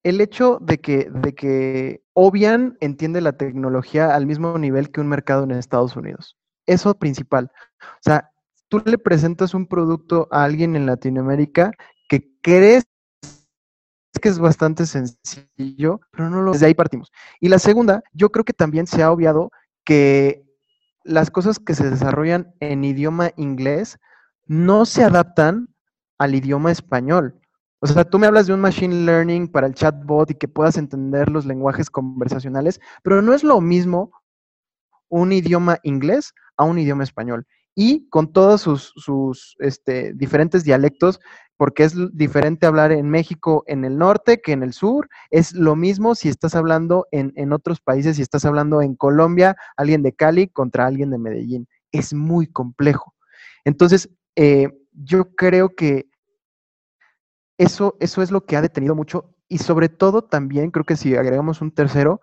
[0.06, 5.42] el hecho de que, de Obian entiende la tecnología al mismo nivel que un mercado
[5.42, 6.36] en Estados Unidos.
[6.64, 7.50] Eso principal.
[7.82, 8.30] O sea,
[8.68, 11.72] tú le presentas un producto a alguien en Latinoamérica
[12.08, 12.84] que crees
[14.22, 17.10] que es bastante sencillo, pero no lo desde ahí partimos.
[17.40, 19.50] Y la segunda, yo creo que también se ha obviado
[19.84, 20.44] que
[21.02, 23.98] las cosas que se desarrollan en idioma inglés
[24.44, 25.74] no se adaptan
[26.16, 27.40] al idioma español.
[27.80, 30.78] O sea, tú me hablas de un machine learning para el chatbot y que puedas
[30.78, 34.12] entender los lenguajes conversacionales, pero no es lo mismo
[35.08, 37.46] un idioma inglés a un idioma español.
[37.74, 41.20] Y con todos sus, este, diferentes dialectos,
[41.58, 45.76] porque es diferente hablar en México en el norte que en el sur, es lo
[45.76, 50.48] mismo si estás hablando en, otros países, si estás hablando en Colombia, alguien de Cali
[50.48, 51.68] contra alguien de Medellín.
[51.92, 53.14] Es muy complejo.
[53.64, 56.08] Entonces, eh, yo creo que
[57.58, 61.14] eso, eso es lo que ha detenido mucho y sobre todo también creo que si
[61.16, 62.20] agregamos un tercero,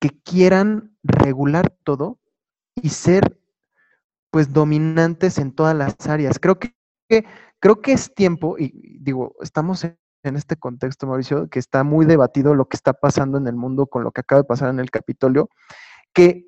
[0.00, 2.18] que quieran regular todo
[2.74, 3.38] y ser
[4.30, 6.38] pues dominantes en todas las áreas.
[6.38, 6.74] Creo que,
[7.60, 12.54] creo que es tiempo, y digo, estamos en, este contexto, Mauricio, que está muy debatido
[12.54, 14.90] lo que está pasando en el mundo con lo que acaba de pasar en el
[14.90, 15.50] Capitolio,
[16.14, 16.46] que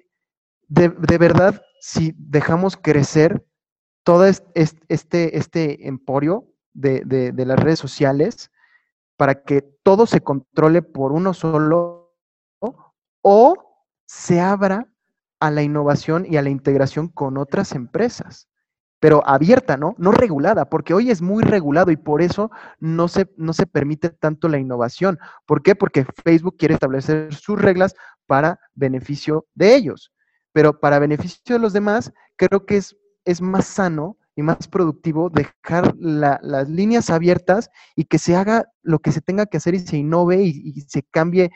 [0.68, 3.44] de, de verdad, si dejamos crecer
[4.04, 8.50] todo este, este emporio, de, de, las redes sociales
[9.16, 12.14] para que todo se controle por uno solo
[13.22, 13.54] o
[14.06, 14.86] se abra
[15.40, 18.48] a la innovación y a la integración con otras empresas,
[19.00, 19.94] pero abierta, ¿no?
[19.98, 24.10] No regulada, porque hoy es muy regulado y por eso no se, no se permite
[24.10, 25.18] tanto la innovación.
[25.46, 25.74] ¿Por qué?
[25.74, 27.94] Porque Facebook quiere establecer sus reglas
[28.26, 30.12] para beneficio de ellos,
[30.52, 35.30] pero para beneficio de los demás, creo que es, es más sano y más productivo
[35.30, 39.80] dejar las líneas abiertas y que se haga lo que se tenga que hacer y
[39.80, 41.50] se innove y, se cambie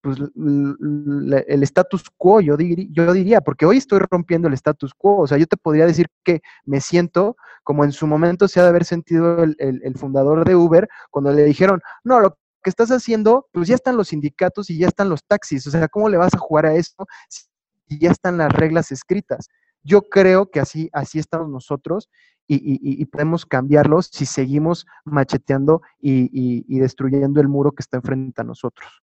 [0.00, 5.26] pues, el status quo, yo, yo diría, porque hoy estoy rompiendo el status quo, o
[5.26, 8.68] sea, yo te podría decir que me siento como en su momento se ha de
[8.68, 13.48] haber sentido el, el fundador de Uber cuando le dijeron, no, lo que estás haciendo,
[13.52, 16.34] pues ya están los sindicatos y ya están los taxis, o sea, ¿cómo le vas
[16.34, 19.48] a jugar a eso si ya están las reglas escritas?
[19.84, 22.08] Yo creo que así, así estamos nosotros
[22.46, 29.02] y, podemos cambiarlos si seguimos macheteando y, destruyendo el muro que está enfrente a nosotros.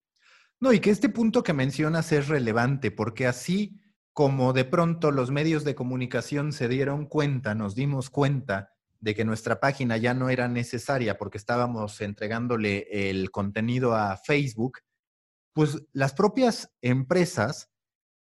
[0.60, 3.80] No, y que este punto que mencionas es relevante, porque así
[4.12, 9.24] como de pronto los medios de comunicación se dieron cuenta, nos dimos cuenta de que
[9.24, 14.80] nuestra página ya no era necesaria porque estábamos entregándole el contenido a Facebook,
[15.52, 17.70] pues las propias empresas,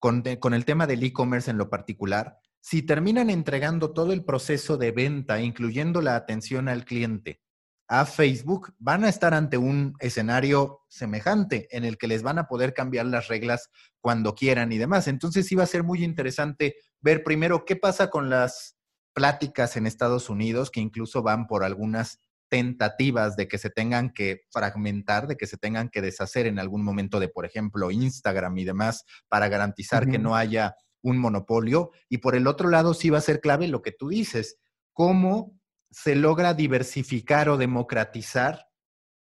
[0.00, 4.78] con, con el tema del e-commerce en lo particular, si terminan entregando todo el proceso
[4.78, 7.42] de venta, incluyendo la atención al cliente,
[7.88, 12.48] a Facebook, van a estar ante un escenario semejante en el que les van a
[12.48, 13.68] poder cambiar las reglas
[14.00, 15.08] cuando quieran y demás.
[15.08, 18.78] Entonces sí va a ser muy interesante ver primero qué pasa con las
[19.12, 24.40] pláticas en Estados Unidos, que incluso van por algunas tentativas de que se tengan que
[24.50, 28.64] fragmentar, de que se tengan que deshacer en algún momento de, por ejemplo, Instagram y
[28.64, 31.92] demás, para garantizar que no haya un monopolio.
[32.08, 34.58] Y por el otro lado, sí va a ser clave lo que tú dices,
[34.92, 38.66] cómo se logra diversificar o democratizar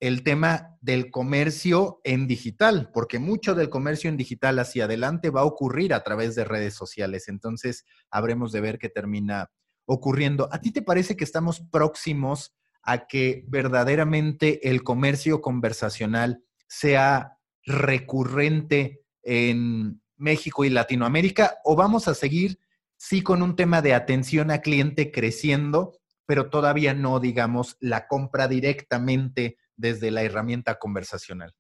[0.00, 5.42] el tema del comercio en digital, porque mucho del comercio en digital hacia adelante va
[5.42, 7.28] a ocurrir a través de redes sociales.
[7.28, 9.50] Entonces, habremos de ver qué termina
[9.84, 10.48] ocurriendo.
[10.50, 19.04] ¿A ti te parece que estamos próximos a que verdaderamente el comercio conversacional sea recurrente
[19.22, 22.58] en México y Latinoamérica o vamos a seguir
[22.96, 28.46] sí con un tema de atención a cliente creciendo, pero todavía no, digamos, la compra
[28.46, 31.52] directamente desde la herramienta conversacional?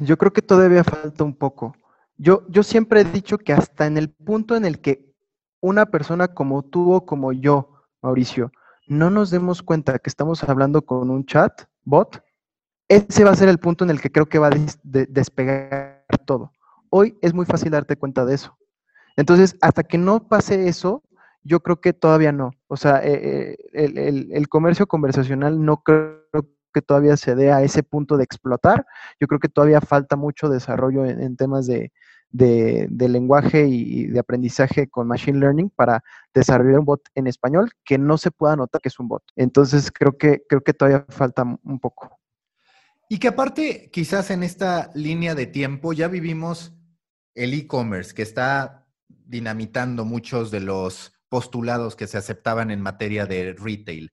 [0.00, 1.74] Yo creo que todavía falta un poco.
[2.16, 5.14] Yo, yo siempre he dicho que hasta en el punto en el que
[5.60, 8.52] una persona como tú o como yo, Mauricio,
[8.86, 12.22] no nos demos cuenta que estamos hablando con un chat bot,
[12.88, 14.50] ese va a ser el punto en el que creo que va a
[14.82, 15.89] despegar
[16.30, 16.52] todo.
[16.90, 18.56] Hoy es muy fácil darte cuenta de eso.
[19.16, 21.02] Entonces, hasta que no pase eso,
[21.42, 22.52] yo creo que todavía no.
[22.68, 26.22] O sea, eh, eh, el, comercio conversacional no creo
[26.72, 28.86] que todavía se dé a ese punto de explotar.
[29.18, 31.90] Yo creo que todavía falta mucho desarrollo en, temas de,
[32.30, 38.18] lenguaje y de aprendizaje con Machine Learning para desarrollar un bot en español que no
[38.18, 39.24] se pueda notar que es un bot.
[39.34, 42.19] Entonces creo que, creo que todavía falta un poco.
[43.12, 46.72] Y que aparte, quizás en esta línea de tiempo ya vivimos
[47.34, 53.54] el e-commerce que está dinamitando muchos de los postulados que se aceptaban en materia de
[53.54, 54.12] retail.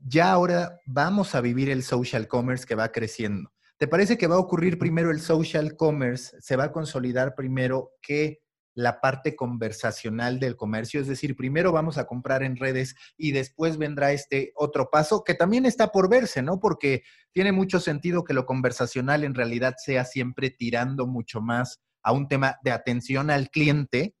[0.00, 3.50] Ya ahora vamos a vivir el social commerce que va creciendo.
[3.76, 6.40] ¿Te parece que va a ocurrir primero el social commerce?
[6.40, 8.38] ¿Se va a consolidar primero que
[8.78, 11.00] la parte conversacional del comercio?
[11.00, 15.34] Es decir, primero vamos a comprar en redes y después vendrá este otro paso que
[15.34, 16.60] también está por verse, ¿no?
[16.60, 22.12] Porque tiene mucho sentido que lo conversacional en realidad sea siempre tirando mucho más a
[22.12, 24.14] un tema de atención al cliente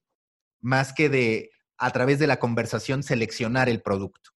[0.60, 4.30] más que de a través de la conversación seleccionar el producto.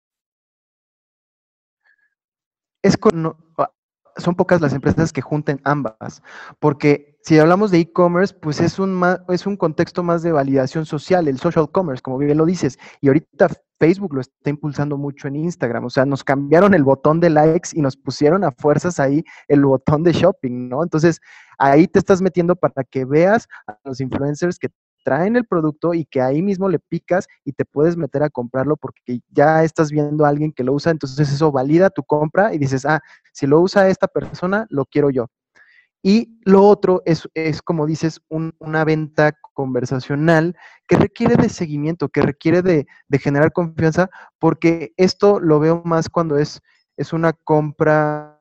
[2.82, 2.98] Es
[3.56, 3.72] ah,
[4.20, 6.22] son pocas las empresas que junten ambas,
[6.58, 11.28] porque si hablamos de e-commerce, pues es un, es un contexto más de validación social,
[11.28, 15.36] el social commerce, como bien lo dices, y ahorita Facebook lo está impulsando mucho en
[15.36, 19.24] Instagram, o sea, nos cambiaron el botón de likes y nos pusieron a fuerzas ahí
[19.48, 20.82] el botón de shopping, ¿no?
[20.82, 21.20] Entonces,
[21.58, 24.68] ahí te estás metiendo para que veas a los influencers que
[25.04, 28.76] traen el producto y que ahí mismo le picas y te puedes meter a comprarlo
[28.76, 32.58] porque ya estás viendo a alguien que lo usa, entonces eso valida tu compra y
[32.58, 33.00] dices, ah,
[33.32, 35.26] si lo usa esta persona, lo quiero yo.
[36.02, 42.22] Y lo otro es, es como dices, una venta conversacional que requiere de seguimiento, que
[42.22, 42.86] requiere de,
[43.18, 44.08] generar confianza,
[44.38, 46.60] porque esto lo veo más cuando es,
[46.96, 48.40] es una compra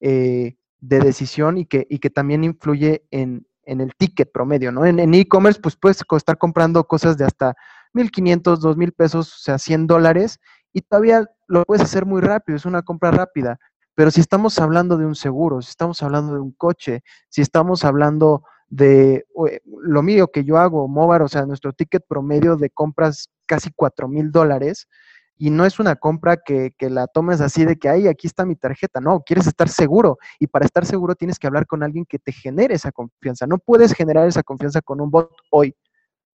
[0.00, 4.84] eh, de decisión y que, y que también influye en, en el ticket promedio, ¿no?
[4.84, 7.54] En e-commerce, pues puedes estar comprando cosas de hasta
[7.94, 10.40] 1.500, 2.000 pesos, o sea, 100 dólares,
[10.72, 13.58] y todavía lo puedes hacer muy rápido, es una compra rápida.
[13.94, 17.84] Pero si estamos hablando de un seguro, si estamos hablando de un coche, si estamos
[17.84, 19.24] hablando de
[19.64, 24.08] lo mío que yo hago, Movar, o sea, nuestro ticket promedio de compras casi 4
[24.08, 24.88] mil dólares,
[25.36, 28.56] y no es una compra que, la tomes así de que, ay, aquí está mi
[28.56, 32.18] tarjeta, no, quieres estar seguro y para estar seguro tienes que hablar con alguien que
[32.18, 33.46] te genere esa confianza.
[33.46, 35.74] No puedes generar esa confianza con un bot hoy,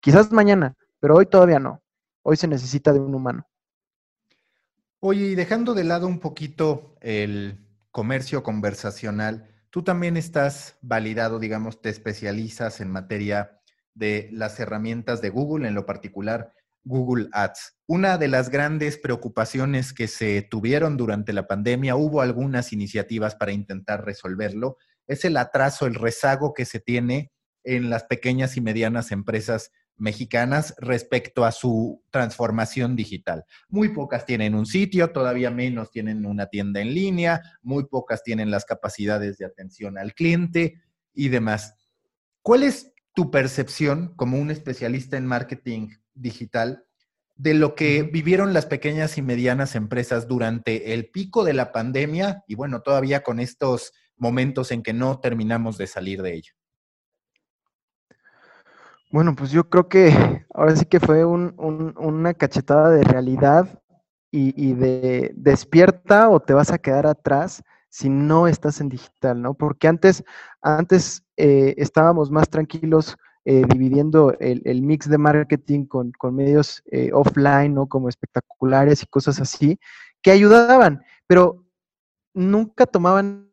[0.00, 1.82] quizás mañana, pero hoy todavía no.
[2.22, 3.46] Hoy se necesita de un humano.
[5.00, 7.58] Oye, y dejando de lado un poquito el
[7.90, 13.60] comercio conversacional, tú también estás validado, digamos, te especializas en materia
[13.92, 16.54] de las herramientas de Google, en lo particular
[16.84, 17.76] Google Ads.
[17.86, 23.52] Una de las grandes preocupaciones que se tuvieron durante la pandemia, hubo algunas iniciativas para
[23.52, 29.12] intentar resolverlo, es el atraso, el rezago que se tiene en las pequeñas y medianas
[29.12, 33.44] empresas mexicanas respecto a su transformación digital.
[33.68, 38.50] Muy pocas tienen un sitio, todavía menos tienen una tienda en línea, muy pocas tienen
[38.50, 41.76] las capacidades de atención al cliente y demás.
[42.42, 46.84] ¿Cuál es tu percepción como un especialista en marketing digital
[47.36, 52.44] de lo que vivieron las pequeñas y medianas empresas durante el pico de la pandemia
[52.46, 56.52] y bueno, todavía con estos momentos en que no terminamos de salir de ello?
[59.10, 63.80] Bueno, pues yo creo que ahora sí que fue una cachetada de realidad
[64.30, 67.62] y, de despierta o te vas a quedar atrás
[67.94, 69.54] si no estás en digital, ¿no?
[69.54, 70.24] Porque antes,
[70.62, 77.72] antes eh, estábamos más tranquilos eh, dividiendo el, mix de marketing con, medios eh, offline,
[77.72, 77.86] ¿no?
[77.86, 79.78] Como espectaculares y cosas así,
[80.22, 81.64] que ayudaban, pero
[82.34, 83.52] nunca tomaban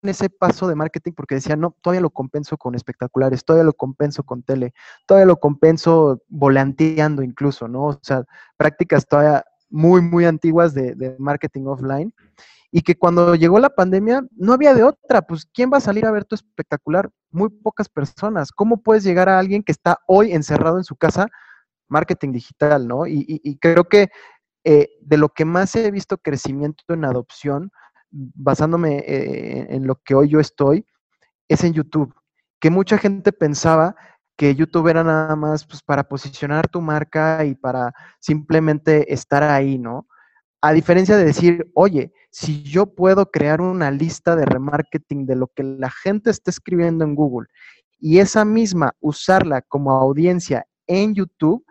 [0.00, 4.22] ese paso de marketing porque decían, no, todavía lo compenso con espectaculares, todavía lo compenso
[4.22, 4.72] con tele,
[5.04, 7.84] todavía lo compenso volanteando incluso, ¿no?
[7.88, 8.24] O sea,
[8.56, 12.14] prácticas todavía muy, muy antiguas de, de marketing offline
[12.70, 16.06] y que cuando llegó la pandemia no había de otra, pues ¿quién va a salir
[16.06, 17.10] a ver tu espectacular?
[17.30, 18.52] Muy pocas personas.
[18.52, 21.28] ¿Cómo puedes llegar a alguien que está hoy encerrado en su casa?
[21.88, 23.06] Marketing digital, ¿no?
[23.06, 24.08] Y, creo que
[24.64, 27.70] eh, de lo que más he visto crecimiento en adopción,
[28.10, 30.84] basándome eh, en lo que hoy yo estoy,
[31.48, 32.14] es en YouTube,
[32.60, 33.94] que mucha gente pensaba
[34.36, 39.78] que YouTube era nada más pues, para posicionar tu marca y para simplemente estar ahí,
[39.78, 40.06] ¿no?
[40.66, 45.46] A diferencia de decir, oye, si yo puedo crear una lista de remarketing de lo
[45.46, 47.46] que la gente está escribiendo en Google
[48.00, 51.64] y esa misma usarla como audiencia en YouTube,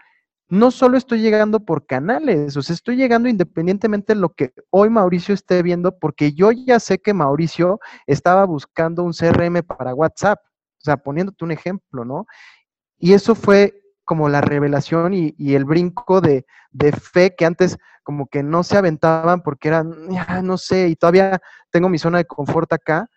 [0.48, 4.90] no solo estoy llegando por canales, o sea, estoy llegando independientemente de lo que hoy
[4.90, 10.40] Mauricio esté viendo, porque yo ya sé que Mauricio estaba buscando un CRM para WhatsApp,
[10.42, 12.28] o sea, poniéndote un ejemplo, ¿no?
[12.98, 13.74] Y eso fue
[14.06, 16.46] como la revelación y, el brinco de,
[17.02, 20.08] fe que antes como que no se aventaban porque eran,
[20.44, 21.42] no sé, y todavía
[21.72, 23.10] tengo mi zona de confort acá,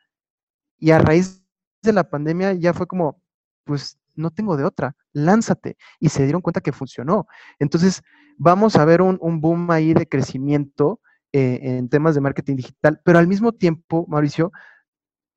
[0.79, 1.45] y a raíz
[1.83, 3.23] de la pandemia ya fue como,
[3.65, 5.77] pues no tengo de otra, lánzate.
[6.01, 7.27] Y se dieron cuenta que funcionó.
[7.59, 8.03] Entonces,
[8.37, 11.01] vamos a ver un, boom ahí de crecimiento
[11.33, 14.51] eh, en temas de marketing digital, pero al mismo tiempo, Mauricio,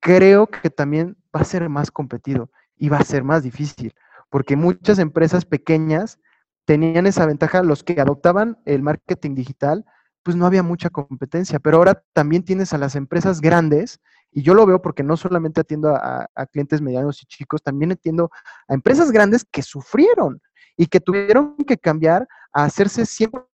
[0.00, 3.94] creo que también va a ser más competido y va a ser más difícil,
[4.32, 6.18] porque muchas empresas pequeñas
[6.64, 9.84] tenían esa ventaja, los que adoptaban el marketing digital,
[10.22, 14.54] pues no había mucha competencia, pero ahora también tienes a las empresas grandes y yo
[14.54, 18.30] lo veo porque no solamente atiendo a, clientes medianos y chicos, también atiendo
[18.68, 20.40] a empresas grandes que sufrieron
[20.78, 23.44] y que tuvieron que cambiar a hacerse 100%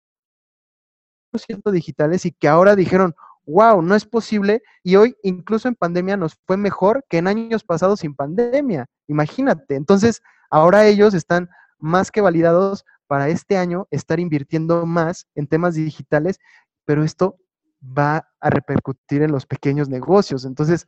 [1.72, 3.16] digitales y que ahora dijeron,
[3.46, 4.62] wow, no es posible.
[4.84, 8.86] Y hoy, incluso en pandemia, nos fue mejor que en años pasados sin pandemia.
[9.08, 9.74] Imagínate.
[9.74, 15.74] Entonces, ahora ellos están más que validados para este año estar invirtiendo más en temas
[15.74, 16.38] digitales,
[16.84, 17.38] pero esto
[17.82, 20.44] va a repercutir en los pequeños negocios.
[20.44, 20.86] Entonces,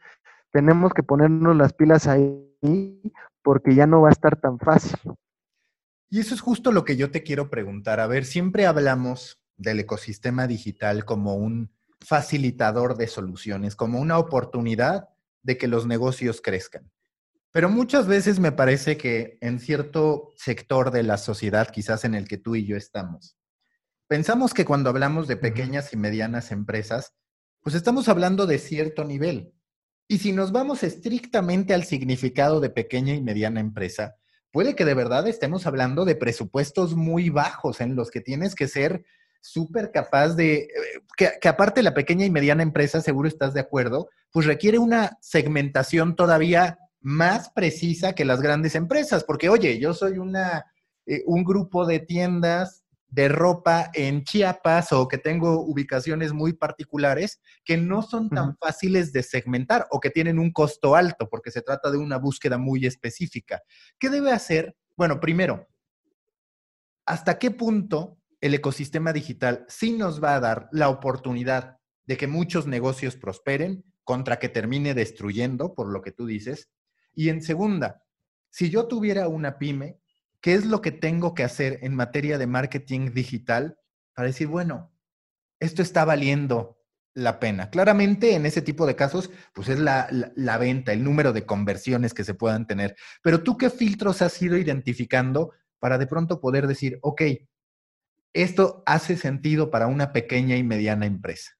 [0.50, 2.46] tenemos que ponernos las pilas ahí
[3.42, 4.98] porque ya no va a estar tan fácil.
[6.10, 8.00] Y eso es justo lo que yo te quiero preguntar.
[8.00, 15.08] A ver, siempre hablamos del ecosistema digital como un facilitador de soluciones, como una oportunidad
[15.42, 16.90] de que los negocios crezcan.
[17.52, 22.28] Pero muchas veces me parece que en cierto sector de la sociedad, quizás en el
[22.28, 23.36] que tú y yo estamos,
[24.10, 27.14] Pensamos que cuando hablamos de pequeñas y medianas empresas,
[27.60, 29.54] pues estamos hablando de cierto nivel.
[30.08, 34.16] Y si nos vamos estrictamente al significado de pequeña y mediana empresa,
[34.50, 38.66] puede que de verdad estemos hablando de presupuestos muy bajos en los que tienes que
[38.66, 39.04] ser
[39.40, 40.68] súper capaz de, eh,
[41.16, 45.18] que, que, aparte la pequeña y mediana empresa, seguro estás de acuerdo, pues requiere una
[45.20, 50.64] segmentación todavía más precisa que las grandes empresas, porque oye, yo soy una,
[51.06, 57.40] eh, un grupo de tiendas de ropa en Chiapas o que tengo ubicaciones muy particulares
[57.64, 61.62] que no son tan fáciles de segmentar o que tienen un costo alto porque se
[61.62, 63.62] trata de una búsqueda muy específica.
[63.98, 64.76] ¿Qué debe hacer?
[64.96, 65.66] Bueno, primero,
[67.04, 72.28] ¿hasta qué punto el ecosistema digital sí nos va a dar la oportunidad de que
[72.28, 76.70] muchos negocios prosperen contra que termine destruyendo, por lo que tú dices?
[77.20, 78.02] Y en segunda,
[78.48, 80.00] si yo tuviera una pyme
[80.40, 83.76] qué es lo que tengo que hacer en materia de marketing digital
[84.14, 84.90] para decir, bueno,
[85.58, 86.78] esto está valiendo
[87.12, 87.68] la pena.
[87.68, 90.08] Claramente en ese tipo de casos, pues es la,
[90.58, 92.96] venta, el número de conversiones que se puedan tener.
[93.22, 97.20] Pero tú qué filtros has ido identificando para de pronto poder decir, ok,
[98.32, 101.59] esto hace sentido para una pequeña y mediana empresa.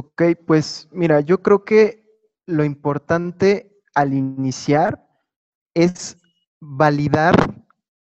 [0.00, 2.06] Ok, pues mira, yo creo que
[2.46, 5.06] lo importante al iniciar
[5.74, 6.16] es
[6.58, 7.34] validar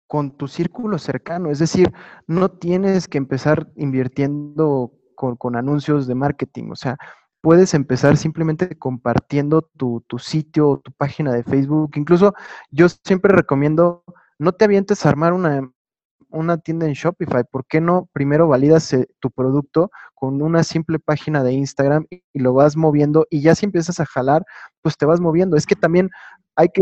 [0.06, 1.92] con tu círculo cercano, es decir,
[2.28, 6.98] no tienes que empezar invirtiendo con, anuncios de marketing, o sea,
[7.42, 11.94] puedes empezar simplemente compartiendo tu, tu sitio o tu página de Facebook.
[11.96, 12.36] Incluso
[12.70, 14.04] yo siempre recomiendo,
[14.38, 15.68] no te avientes a armar una,
[16.32, 21.00] una tienda en Shopify, ¿por qué no primero validas eh, tu producto con una simple
[21.00, 24.46] página de Instagram y, lo vas moviendo y ya si empiezas a jalar,
[24.82, 25.58] pues te vas moviendo.
[25.58, 26.10] Es que también
[26.56, 26.82] hay que,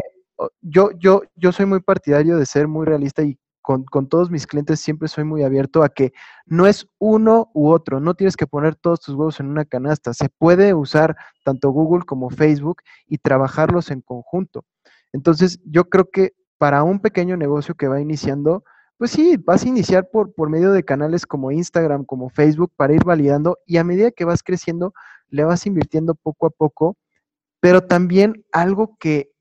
[0.62, 4.48] yo, yo, yo soy muy partidario de ser muy realista y con, con, todos mis
[4.48, 6.12] clientes siempre soy muy abierto a que
[6.46, 10.14] no es uno u otro, no tienes que poner todos tus huevos en una canasta,
[10.14, 14.66] se puede usar tanto Google como Facebook y trabajarlos en conjunto.
[15.14, 18.64] Entonces, yo creo que para un pequeño negocio que va iniciando,
[19.00, 22.94] pues sí, vas a iniciar por, por medio de canales como Instagram, como Facebook, para
[22.94, 24.94] ir validando y a medida que vas creciendo,
[25.30, 26.98] le vas invirtiendo poco a poco,
[27.62, 29.32] pero también algo que,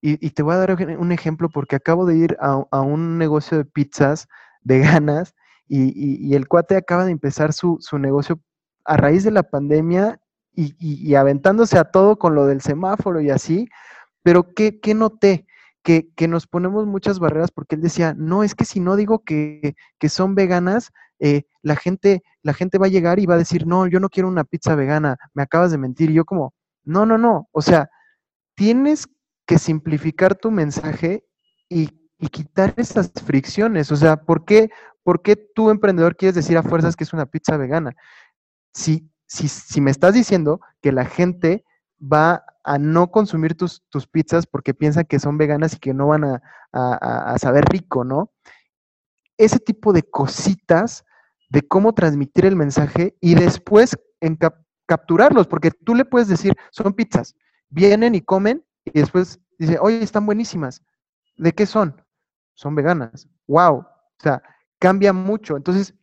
[0.00, 3.64] y, te voy a dar un ejemplo porque acabo de ir a, un negocio de
[3.64, 4.28] pizzas
[4.62, 5.34] veganas
[5.66, 5.92] y,
[6.28, 8.40] y, el cuate acaba de empezar su, su negocio
[8.84, 10.20] a raíz de la pandemia
[10.54, 13.68] y, y, aventándose a todo con lo del semáforo y así,
[14.22, 15.48] Pero ¿qué, qué noté?
[15.82, 19.74] Que, nos ponemos muchas barreras porque él decía, no, es que si no digo que,
[19.98, 23.66] que son veganas, eh, la, gente, la gente va a llegar y va a decir,
[23.66, 26.10] no, yo no quiero una pizza vegana, me acabas de mentir.
[26.10, 26.54] Y yo como,
[26.84, 27.90] no, no, no, o sea,
[28.54, 29.08] tienes
[29.46, 31.24] que simplificar tu mensaje
[31.68, 33.90] y, y quitar esas fricciones.
[33.90, 34.70] O sea, ¿por qué,
[35.02, 37.96] ¿por qué tú, emprendedor, quieres decir a fuerzas que es una pizza vegana?
[38.72, 41.64] Si, si, si me estás diciendo que la gente
[42.00, 46.08] va a no consumir tus, tus pizzas porque piensan que son veganas y que no
[46.08, 46.42] van a,
[46.72, 48.32] a, a saber rico, ¿no?
[49.38, 51.04] Ese tipo de cositas
[51.50, 53.96] de cómo transmitir el mensaje y después
[54.86, 57.34] capturarlos, porque tú le puedes decir, son pizzas,
[57.68, 60.82] vienen y comen y después dice, oye, están buenísimas.
[61.36, 62.02] ¿De qué son?
[62.54, 63.28] Son veganas.
[63.46, 63.78] ¡Wow!
[63.78, 63.86] O
[64.18, 64.42] sea,
[64.78, 65.56] cambia mucho.
[65.56, 65.94] Entonces,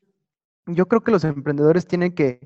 [0.65, 2.39] yo creo que los emprendedores tienen que,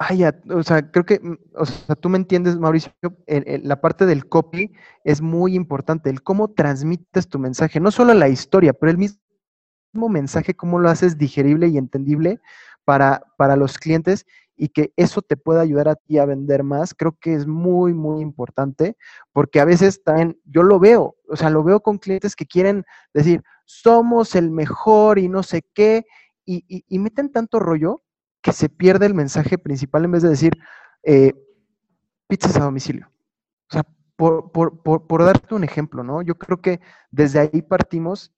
[0.00, 1.20] vaya, o sea, creo que,
[1.54, 2.90] o sea, tú me entiendes, Mauricio,
[3.26, 4.72] la parte del copy
[5.04, 10.08] es muy importante, el cómo transmites tu mensaje, no solo la historia, pero el mismo
[10.08, 12.40] mensaje, cómo lo haces digerible y entendible
[12.86, 14.24] para, para los clientes
[14.56, 17.92] y que eso te pueda ayudar a ti a vender más, creo que es muy,
[17.92, 18.96] muy importante,
[19.32, 22.84] porque a veces también yo lo veo, o sea, lo veo con clientes que quieren
[23.12, 26.06] decir, somos el mejor y no sé qué,
[26.46, 28.02] y, meten tanto rollo
[28.42, 30.58] que se pierde el mensaje principal en vez de decir,
[31.02, 31.34] eh,
[32.26, 33.10] pizzas a domicilio.
[33.68, 33.86] O sea,
[34.16, 36.22] por, por, por, por, darte un ejemplo, ¿no?
[36.22, 36.80] Yo creo que
[37.10, 38.32] desde ahí partimos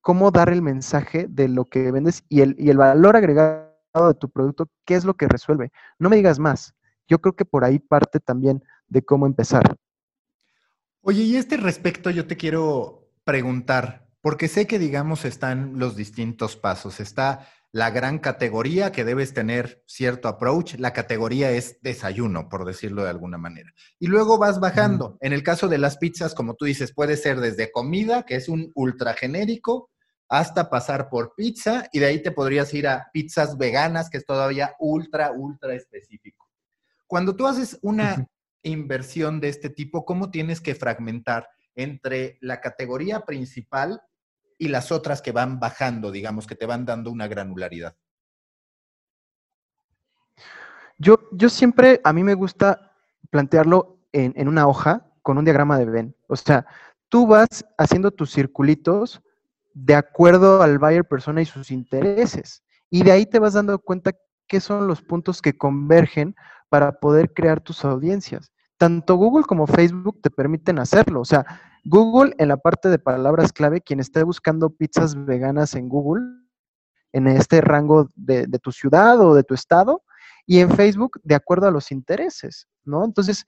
[0.00, 4.14] cómo dar el mensaje de lo que vendes y el, y el valor agregado de
[4.14, 5.72] tu producto, ¿qué es lo que resuelve?
[5.98, 6.74] No me digas más.
[7.08, 9.76] Yo creo que por ahí parte también de cómo empezar.
[11.00, 16.56] Oye, y este respecto yo te quiero preguntar, porque sé que, digamos, están los distintos
[16.56, 17.00] pasos.
[17.00, 17.48] Está
[17.78, 20.74] la gran categoría que debes tener cierto approach.
[20.78, 23.72] La categoría es desayuno, por decirlo de alguna manera.
[24.00, 25.16] Y luego vas bajando.
[25.20, 28.48] En el caso de las pizzas, como tú dices, puede ser desde comida, que es
[28.48, 29.90] un ultra genérico,
[30.28, 34.26] hasta pasar por pizza y de ahí te podrías ir a pizzas veganas, que es
[34.26, 36.48] todavía ultra, ultra específico.
[37.06, 38.26] Cuando tú haces una
[38.62, 44.02] inversión de este tipo, ¿cómo tienes que fragmentar entre la categoría principal
[44.58, 47.96] y las otras que van bajando, digamos, que te van dando una granularidad?
[50.98, 52.92] Yo, yo siempre, a mí me gusta
[53.30, 56.16] plantearlo en, en una hoja con un diagrama de Venn.
[56.26, 56.66] O sea,
[57.08, 59.22] tú vas haciendo tus circulitos
[59.74, 62.64] de acuerdo al buyer persona y sus intereses.
[62.90, 64.12] Y de ahí te vas dando cuenta
[64.48, 66.34] qué son los puntos que convergen
[66.68, 68.50] para poder crear tus audiencias.
[68.78, 71.20] Tanto Google como Facebook te permiten hacerlo.
[71.20, 71.44] O sea,
[71.84, 76.24] Google en la parte de palabras clave, quien esté buscando pizzas veganas en Google,
[77.12, 80.02] en este rango de, tu ciudad o de tu estado,
[80.46, 83.04] y en Facebook de acuerdo a los intereses, ¿no?
[83.04, 83.46] Entonces,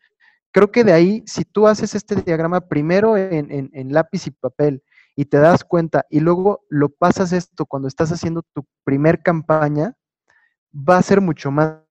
[0.53, 4.83] creo que de ahí, si tú haces este diagrama primero en lápiz y papel
[5.17, 9.95] y te das cuenta y luego lo pasas esto cuando estás haciendo tu primer campaña,
[10.75, 11.83] va a ser mucho más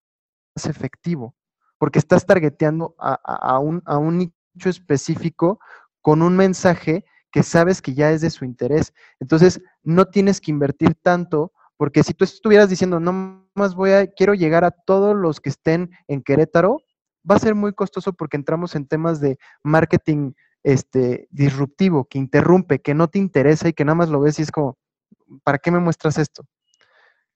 [0.66, 1.36] efectivo,
[1.80, 5.60] porque estás targeteando a, un, a un nicho específico
[6.02, 8.94] con un mensaje que sabes que ya es de su interés.
[9.20, 14.08] Entonces, no tienes que invertir tanto, porque si tú estuvieras diciendo, no más voy a,
[14.08, 16.78] quiero llegar a todos los que estén en Querétaro,
[17.30, 22.82] va a ser muy costoso porque entramos en temas de marketing este, disruptivo, que interrumpe,
[22.82, 24.78] que no te interesa y que nada más lo ves y es como,
[25.44, 26.44] ¿para qué me muestras esto?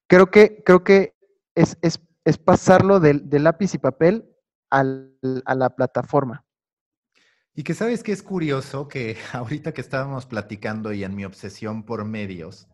[0.06, 1.14] Creo que, creo que
[1.54, 1.76] es,
[2.44, 4.33] pasarlo del, lápiz y papel
[4.80, 6.44] a la plataforma.
[7.54, 11.84] Y que sabes que es curioso que ahorita que estábamos platicando y en mi obsesión
[11.84, 12.68] por medios,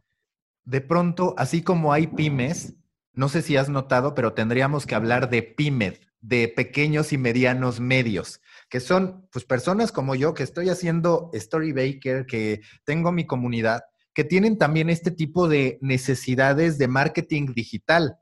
[0.64, 2.74] de pronto, así como hay pymes,
[3.12, 7.80] no sé si has notado, pero tendríamos que hablar de pymed, de pequeños y medianos
[7.80, 8.40] medios
[8.70, 13.82] que son pues personas como yo que estoy haciendo Story Baker, que tengo mi comunidad,
[14.14, 18.16] que tienen también este tipo de necesidades de marketing digital,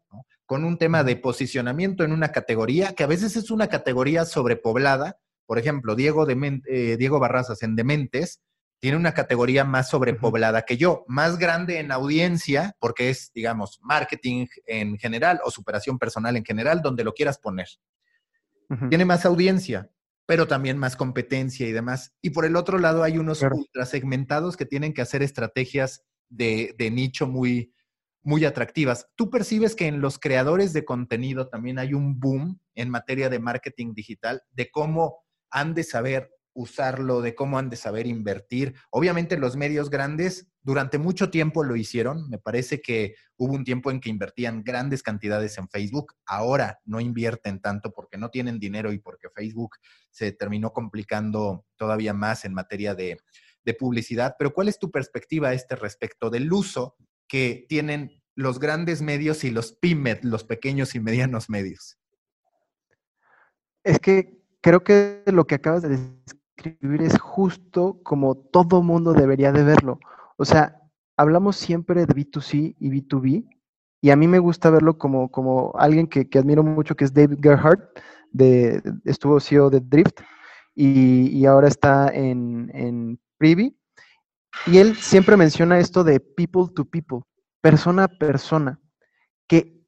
[0.49, 5.19] con un tema de posicionamiento en una categoría que a veces es una categoría sobrepoblada.
[5.45, 8.41] Por ejemplo, Diego, de, eh, Diego Barrazas en Dementes
[8.81, 14.47] tiene una categoría más sobrepoblada que yo, más grande en audiencia, porque es, digamos, marketing
[14.65, 17.69] en general o superación personal en general, donde lo quieras poner.
[18.89, 19.91] Tiene más audiencia,
[20.25, 22.15] pero también más competencia y demás.
[22.23, 26.75] Y por el otro lado hay unos ultra segmentados que tienen que hacer estrategias de,
[26.91, 27.75] nicho muy,
[28.23, 29.09] muy atractivas.
[29.15, 33.39] ¿Tú percibes que en los creadores de contenido también hay un boom en materia de
[33.39, 35.19] marketing digital, de cómo
[35.51, 38.75] han de saber usarlo, de cómo han de saber invertir?
[38.91, 42.29] Obviamente los medios grandes durante mucho tiempo lo hicieron.
[42.29, 46.15] Me parece que hubo un tiempo en que invertían grandes cantidades en Facebook.
[46.27, 49.77] Ahora no invierten tanto porque no tienen dinero y porque Facebook
[50.11, 53.19] se terminó complicando todavía más en materia de,
[53.79, 54.35] publicidad.
[54.39, 56.97] Pero ¿cuál es tu perspectiva a este respecto del uso
[57.29, 61.99] que tienen los grandes medios y los pymes, los pequeños y medianos medios?
[63.85, 65.99] Es que creo que lo que acabas de
[66.57, 69.99] describir es justo como todo mundo debería de verlo.
[70.37, 70.81] O sea,
[71.17, 73.49] hablamos siempre de B2C y B2B,
[74.01, 77.39] y a mí me gusta verlo como, como alguien que, admiro mucho, que es David
[77.43, 77.99] Gerhardt,
[78.31, 80.21] de, estuvo CEO de Drift,
[80.75, 83.78] y, ahora está en, en Privy.
[84.67, 87.21] Y él siempre menciona esto de people to people,
[87.61, 88.81] persona a persona,
[89.47, 89.83] que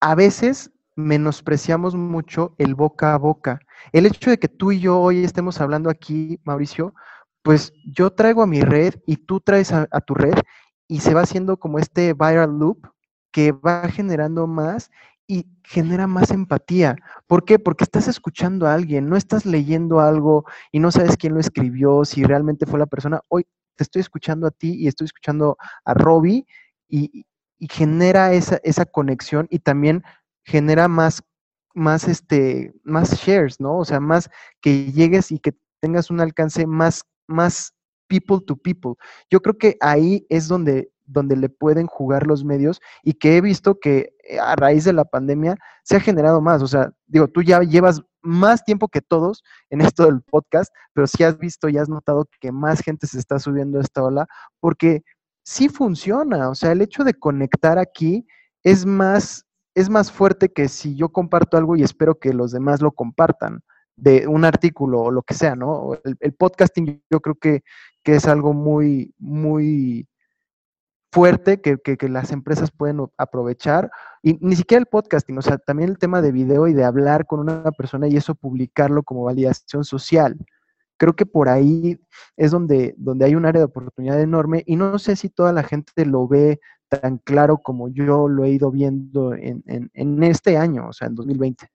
[0.00, 3.60] a veces menospreciamos mucho el boca a boca.
[3.92, 6.94] El hecho de que tú y yo hoy estemos hablando aquí, Mauricio,
[7.42, 10.34] pues yo traigo a mi red y tú traes a, tu red
[10.88, 12.88] y se va haciendo como este viral loop
[13.30, 14.90] que va generando más
[15.26, 16.96] y genera más empatía.
[17.26, 17.58] ¿Por qué?
[17.58, 22.04] Porque estás escuchando a alguien, no estás leyendo algo y no sabes quién lo escribió,
[22.04, 23.20] si realmente fue la persona.
[23.28, 23.46] Hoy
[23.78, 26.46] te estoy escuchando a ti y estoy escuchando a Robbie
[26.88, 27.24] y,
[27.60, 30.04] genera esa, esa, conexión y también
[30.44, 31.24] genera más,
[31.74, 33.78] más, este, más shares, ¿no?
[33.78, 37.72] O sea, más que llegues y que tengas un alcance más más
[38.08, 38.94] people to people.
[39.30, 43.40] Yo creo que ahí es donde, donde le pueden jugar los medios y que he
[43.40, 46.62] visto que eh, a raíz de la pandemia se ha generado más.
[46.62, 51.06] O sea, digo, tú ya llevas más tiempo que todos en esto del podcast, pero
[51.06, 54.26] sí has visto y has notado que más gente se está subiendo a esta ola
[54.60, 55.02] porque
[55.44, 56.50] sí funciona.
[56.50, 58.26] O sea, el hecho de conectar aquí
[58.62, 62.82] es más, es más fuerte que si yo comparto algo y espero que los demás
[62.82, 63.62] lo compartan
[63.98, 65.98] de un artículo o lo que sea, ¿no?
[66.20, 67.62] El, podcasting yo creo que,
[68.04, 70.08] es algo muy, muy
[71.10, 71.78] fuerte que,
[72.08, 73.90] las empresas pueden aprovechar.
[74.22, 77.26] Y ni siquiera el podcasting, o sea, también el tema de video y de hablar
[77.26, 80.36] con una persona y eso publicarlo como validación social.
[80.96, 82.00] Creo que por ahí
[82.36, 85.62] es donde, donde hay un área de oportunidad enorme y no sé si toda la
[85.62, 90.88] gente lo ve tan claro como yo lo he ido viendo en, en este año,
[90.88, 91.68] o sea, en 2020.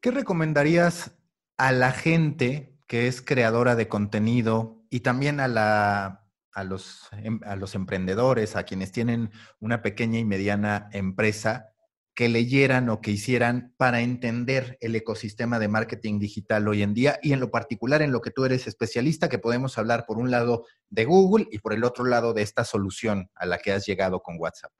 [0.00, 1.12] ¿Qué recomendarías
[1.56, 6.21] a la gente que es creadora de contenido y también a, la,
[6.52, 9.30] a, los, em, a los emprendedores, a quienes tienen
[9.60, 11.68] una pequeña y mediana empresa,
[12.14, 17.18] que leyeran o que hicieran para entender el ecosistema de marketing digital hoy en día
[17.22, 20.30] y en lo particular en lo que tú eres especialista, que podemos hablar por un
[20.30, 23.86] lado de Google y por el otro lado de esta solución a la que has
[23.86, 24.72] llegado con WhatsApp.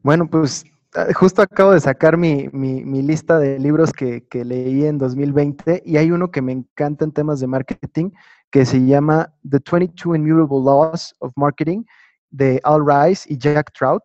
[0.00, 0.64] Bueno, pues
[0.94, 2.48] Ah, justo acabo de sacar mi,
[3.02, 7.40] lista de libros que, leí en 2020 y hay uno que me encanta en temas
[7.40, 8.10] de marketing
[8.50, 11.84] que se llama The 22 Immutable Laws of Marketing
[12.30, 14.02] de Al Rice y Jack Trout.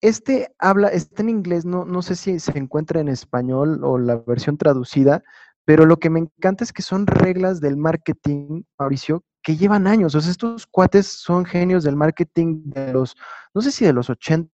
[0.00, 4.16] Este habla, está en inglés, no, no sé si se encuentra en español o la
[4.16, 5.22] versión traducida,
[5.64, 10.14] pero lo que me encanta es que son reglas del marketing, Mauricio, que llevan años.
[10.14, 13.14] O sea, estos cuates son genios del marketing de los,
[13.54, 14.50] no sé si de los 80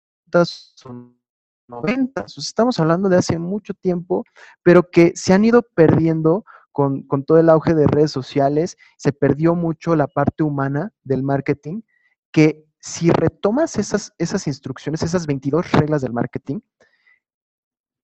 [0.84, 1.12] o
[1.68, 2.24] 90.
[2.36, 4.24] estamos hablando de hace mucho tiempo,
[4.62, 6.44] pero que se han ido perdiendo
[6.76, 11.80] con, todo el auge de redes sociales, se perdió mucho la parte humana del marketing,
[12.30, 16.60] que si retomas esas, esas instrucciones, esas 22 reglas del marketing,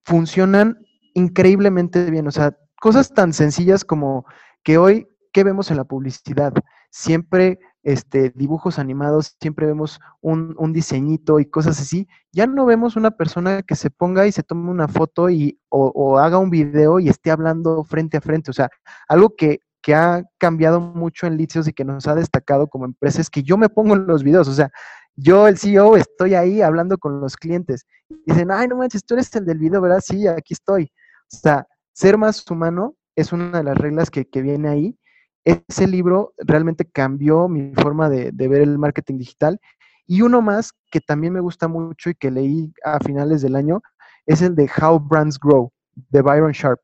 [0.06, 0.78] funcionan
[1.12, 2.26] increíblemente bien.
[2.26, 4.24] O sea, cosas tan sencillas como
[4.62, 6.54] que hoy, ¿qué vemos en la publicidad?
[6.90, 12.08] Siempre este, dibujos animados, siempre vemos un, un, diseñito y cosas así.
[12.32, 16.18] Ya no vemos una persona que se ponga y se tome una foto y, o,
[16.18, 18.50] haga un video y esté hablando frente a frente.
[18.50, 18.70] O sea,
[19.08, 23.20] algo que, que ha cambiado mucho en Litios y que nos ha destacado como empresa
[23.20, 24.46] es que yo me pongo en los videos.
[24.48, 24.70] O sea,
[25.16, 27.86] yo, el CEO, estoy ahí hablando con los clientes.
[28.26, 30.00] Dicen, ay, no manches, tú eres el del video, ¿verdad?
[30.04, 30.84] Sí, aquí estoy.
[31.32, 34.98] O sea, ser más humano es una de las reglas que, que viene ahí
[35.44, 39.60] ese libro realmente cambió mi forma de, ver el marketing digital.
[40.06, 43.82] Y uno más que también me gusta mucho y que leí a finales del año
[44.26, 46.80] es el de How Brands Grow, de Byron Sharp.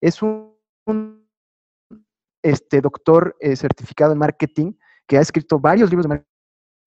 [0.00, 0.56] Es un,
[2.42, 4.72] este, doctor eh, certificado en marketing
[5.06, 6.24] que ha escrito varios libros de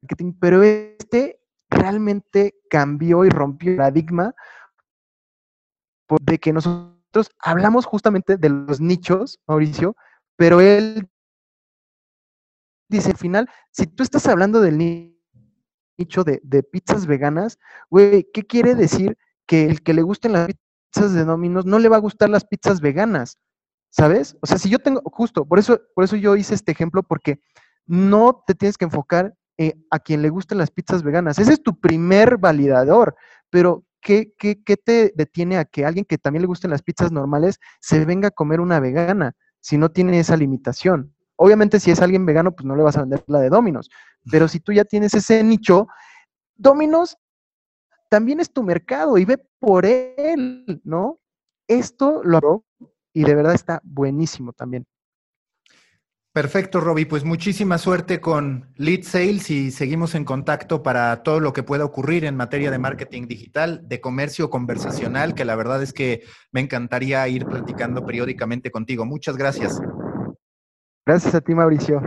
[0.01, 4.33] marketing, pero este realmente cambió y rompió el paradigma
[6.21, 9.95] de que nosotros hablamos justamente de los nichos, Mauricio,
[10.35, 11.07] pero él
[12.87, 14.77] dice al final, si tú estás hablando del
[15.97, 17.59] nicho de, pizzas veganas,
[17.89, 21.89] güey, ¿qué quiere decir que el que le gusten las pizzas de Domino's no le
[21.89, 23.37] va a gustar las pizzas veganas?
[23.89, 24.35] ¿Sabes?
[24.41, 27.39] O sea, si yo tengo, justo, por eso, por eso yo hice este ejemplo, porque
[27.85, 31.37] no te tienes que enfocar eh, a quien le gusten las pizzas veganas.
[31.37, 33.15] Ese es tu primer validador,
[33.51, 37.11] pero ¿qué, qué, qué te detiene a que alguien que también le gusten las pizzas
[37.11, 41.13] normales se venga a comer una vegana si no tiene esa limitación?
[41.43, 43.89] Obviamente si es alguien vegano, pues no le vas a vender la de Dominos,
[44.31, 45.87] pero si tú ya tienes ese nicho,
[46.55, 47.17] Dominos
[48.09, 51.19] también es tu mercado y ve por él, ¿no?
[51.67, 52.65] Esto lo hago
[53.11, 54.85] y de verdad está buenísimo también.
[56.31, 57.07] Perfecto, Robbie.
[57.07, 61.83] Pues muchísima suerte con Lead Sales y seguimos en contacto para todo lo que pueda
[61.83, 66.23] ocurrir en materia de marketing digital, de comercio conversacional, que la verdad es que
[66.53, 69.05] me encantaría ir platicando periódicamente contigo.
[69.05, 69.81] Muchas gracias.
[71.05, 71.99] Gracias a ti, Mauricio.